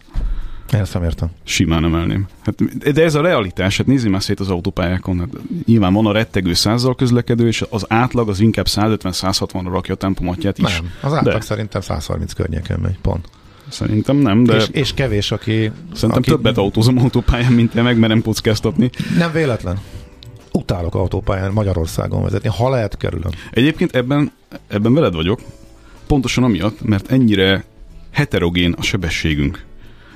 [0.73, 1.29] Én ezt nem értem.
[1.43, 2.27] Simán emelném.
[2.41, 2.63] Hát,
[2.93, 5.19] de ez a realitás, hát nézzük már szét az autópályákon.
[5.19, 5.29] Hát,
[5.65, 10.57] nyilván van a rettegő százzal közlekedő, és az átlag az inkább 150-160-ra rakja a tempomatját
[10.57, 10.79] is.
[10.79, 11.41] Nem, az átlag de.
[11.41, 13.29] szerintem 130 környéken megy, pont.
[13.67, 14.55] Szerintem nem, de...
[14.55, 15.71] És, és kevés, aki...
[15.93, 16.29] Szerintem aki...
[16.29, 18.89] többet autózom autópályán, mint te, meg merem kockáztatni.
[19.17, 19.79] Nem véletlen.
[20.51, 23.31] Utálok autópályán Magyarországon vezetni, ha lehet kerülöm.
[23.51, 24.31] Egyébként ebben,
[24.67, 25.39] ebben veled vagyok,
[26.07, 27.63] pontosan amiatt, mert ennyire
[28.11, 29.67] heterogén a sebességünk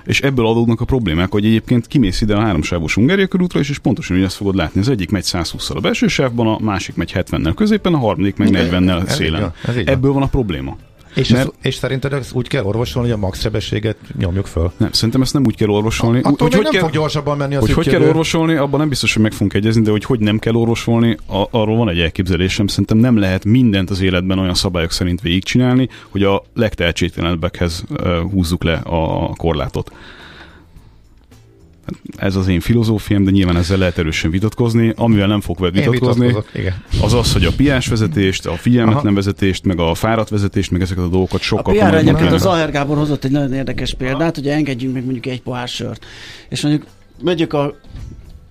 [0.05, 3.77] és ebből adódnak a problémák, hogy egyébként kimész ide a háromsávos Hungária körútra, és, és
[3.77, 7.11] pontosan úgy azt fogod látni, az egyik megy 120-szal a belső sávban, a másik megy
[7.15, 9.53] 70-nel középen, a harmadik meg 40-nel szélen.
[9.85, 10.77] Ebből van a probléma.
[11.15, 11.47] És, Mert...
[11.47, 14.71] ez, és szerinted ezt úgy kell orvosolni, hogy a max sebességet nyomjuk föl?
[14.77, 16.21] Nem, szerintem ezt nem úgy kell orvosolni.
[16.23, 18.79] A, attól úgy, hogy nem kell, fog gyorsabban menni a Hogy hogy kell orvosolni, abban
[18.79, 21.89] nem biztos, hogy meg fogunk egyezni, de hogy hogy nem kell orvosolni, a, arról van
[21.89, 22.67] egy elképzelésem.
[22.67, 27.83] Szerintem nem lehet mindent az életben olyan szabályok szerint végigcsinálni, hogy a legtehetségtelenebbekhez
[28.31, 29.91] húzzuk le a korlátot.
[32.15, 34.93] Ez az én filozófiám, de nyilván ezzel lehet erősen vitatkozni.
[34.95, 36.35] Amivel nem fog veled vitatkozni,
[37.01, 41.03] az az, hogy a piás vezetést, a figyelmetlen vezetést, meg a fáradt vezetést, meg ezeket
[41.03, 44.93] a dolgokat sokkal A egyébként az Aher Gábor hozott egy nagyon érdekes példát, hogy engedjünk
[44.93, 46.05] meg mondjuk egy pohár sört.
[46.49, 46.85] És mondjuk
[47.21, 47.75] megyük a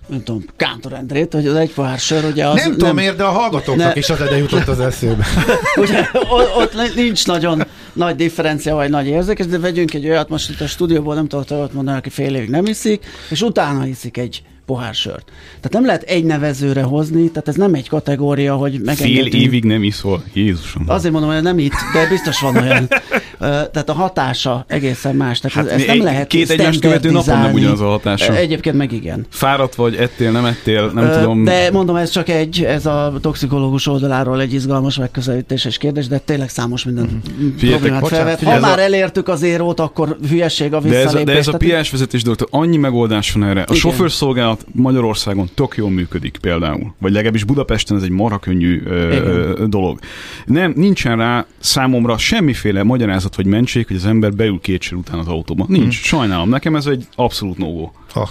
[0.07, 3.15] nem tudom, Kántor Endrét, hogy az egy pohár sör, ugye az Nem, nem tudom miért,
[3.15, 3.99] de a hallgatóknak ne...
[3.99, 5.25] is az ide jutott az eszébe.
[5.75, 6.09] ugye,
[6.57, 10.67] ott nincs nagyon nagy differencia vagy nagy érzékes, de vegyünk egy olyat most itt a
[10.67, 14.93] stúdióból, nem tudok olyat mondani, aki fél évig nem iszik, és utána hiszik egy pohár
[14.93, 15.25] sört.
[15.55, 19.31] Tehát nem lehet egy nevezőre hozni, tehát ez nem egy kategória, hogy megengedünk.
[19.31, 20.83] Fél évig nem iszol, Jézusom.
[20.87, 22.87] Azért mondom, hogy nem itt, de biztos van olyan.
[23.71, 25.39] tehát a hatása egészen más.
[25.39, 28.35] Tehát hát ez nem lehet Két egymást követő napon nem ugyanaz a hatása.
[28.35, 29.25] Egyébként meg igen.
[29.29, 31.43] Fáradt vagy, ettél, nem ettél, nem Ö, tudom.
[31.43, 36.17] De mondom, ez csak egy, ez a toxikológus oldaláról egy izgalmas megközelítés és kérdés, de
[36.17, 37.55] tényleg számos minden mm-hmm.
[37.55, 38.43] problémát felvet.
[38.43, 38.81] Ha már a...
[38.81, 41.13] elértük az érót, akkor hülyeség a visszalépés.
[41.13, 43.61] De ez, de ez a piás vezetés dolog, annyi megoldás van erre.
[43.67, 46.93] A sofőrszolgálat Magyarországon tök jól működik például.
[46.99, 49.99] Vagy legalábbis Budapesten ez egy marha könnyű ö, dolog.
[50.45, 55.27] Nem, nincsen rá számomra semmiféle magyarázat vagy mentség, hogy az ember beül két után az
[55.27, 55.65] autóba.
[55.67, 55.81] Nincs.
[55.81, 56.19] Hmm.
[56.19, 56.49] Sajnálom.
[56.49, 58.29] Nekem ez egy abszolút no ah.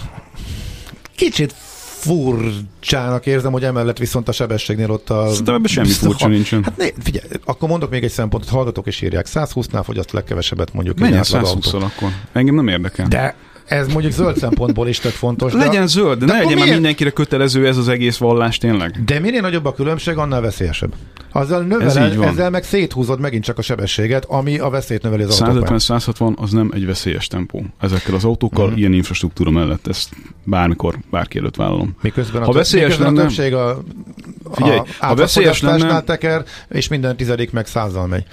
[1.16, 1.54] Kicsit
[2.02, 5.28] furcsának érzem, hogy emellett viszont a sebességnél ott a...
[5.28, 6.64] Szerintem ebben semmi furcsa ha, nincsen.
[6.64, 9.26] Hát né, figyelj, akkor mondok még egy szempontot, hallgatók is írják.
[9.28, 10.98] 120-nál fogyaszt legkevesebbet mondjuk.
[10.98, 12.08] Menj 120 akkor.
[12.32, 13.08] Engem nem érdekel.
[13.08, 13.34] De
[13.64, 15.52] Ez mondjuk zöld szempontból is tök fontos.
[15.52, 19.04] Legyen zöld, de, ne legyen már mindenkire kötelező ez az egész vallás tényleg.
[19.04, 20.94] De minél nagyobb a különbség, annál veszélyesebb.
[21.32, 25.42] Azzal növeled, Ez ezzel meg széthúzod megint csak a sebességet, ami a veszélyt növeli az
[25.44, 27.64] 150-160 az nem egy veszélyes tempó.
[27.80, 28.78] Ezekkel az autókkal, uh-huh.
[28.78, 30.08] ilyen infrastruktúra mellett ezt
[30.44, 31.96] bármikor, bárki előtt vállalom.
[32.02, 33.82] Miközben a, ha veszélyes miközben lenne, a többség a,
[34.52, 38.24] figyelj, a ha veszélyes lenne, teker, és minden tizedik meg százal megy.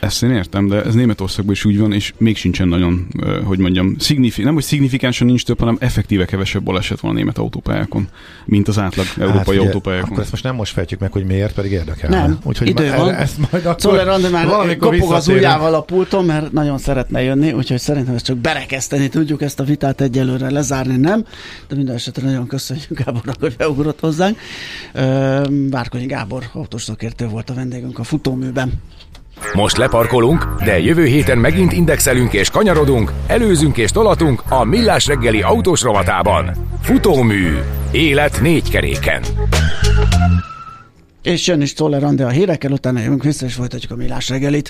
[0.00, 3.06] Ezt én értem, de ez Németországban is úgy van, és még sincsen nagyon,
[3.44, 7.38] hogy mondjam, szignifi- nem hogy szignifikánsan nincs több, hanem effektíve kevesebb baleset van a német
[7.38, 8.08] autópályákon,
[8.44, 10.10] mint az átlag hát európai hát, autópályákon.
[10.10, 12.10] Akkor ezt most nem most fejtjük meg, hogy miért, pedig érdekel.
[12.10, 13.14] Nem, úgyhogy idő van.
[13.14, 17.52] Ezt majd akkor Czoller Andi már kopog az ujjával a pulton, mert nagyon szeretne jönni,
[17.52, 21.24] úgyhogy szerintem ezt csak berekeszteni tudjuk ezt a vitát egyelőre lezárni, nem?
[21.68, 24.38] De minden esetre nagyon köszönjük Gábornak, hogy beugrott hozzánk.
[25.70, 28.72] Várkonyi Gábor autós szakértő volt a vendégünk a futóműben.
[29.54, 35.42] Most leparkolunk, de jövő héten megint indexelünk és kanyarodunk, előzünk és tolatunk a Millás reggeli
[35.42, 36.50] autós rovatában.
[36.82, 37.58] Futómű.
[37.90, 39.22] Élet négy keréken.
[41.22, 44.64] És jön is Czoller a hírekkel, utána jövünk vissza és folytatjuk a Millás reggelit.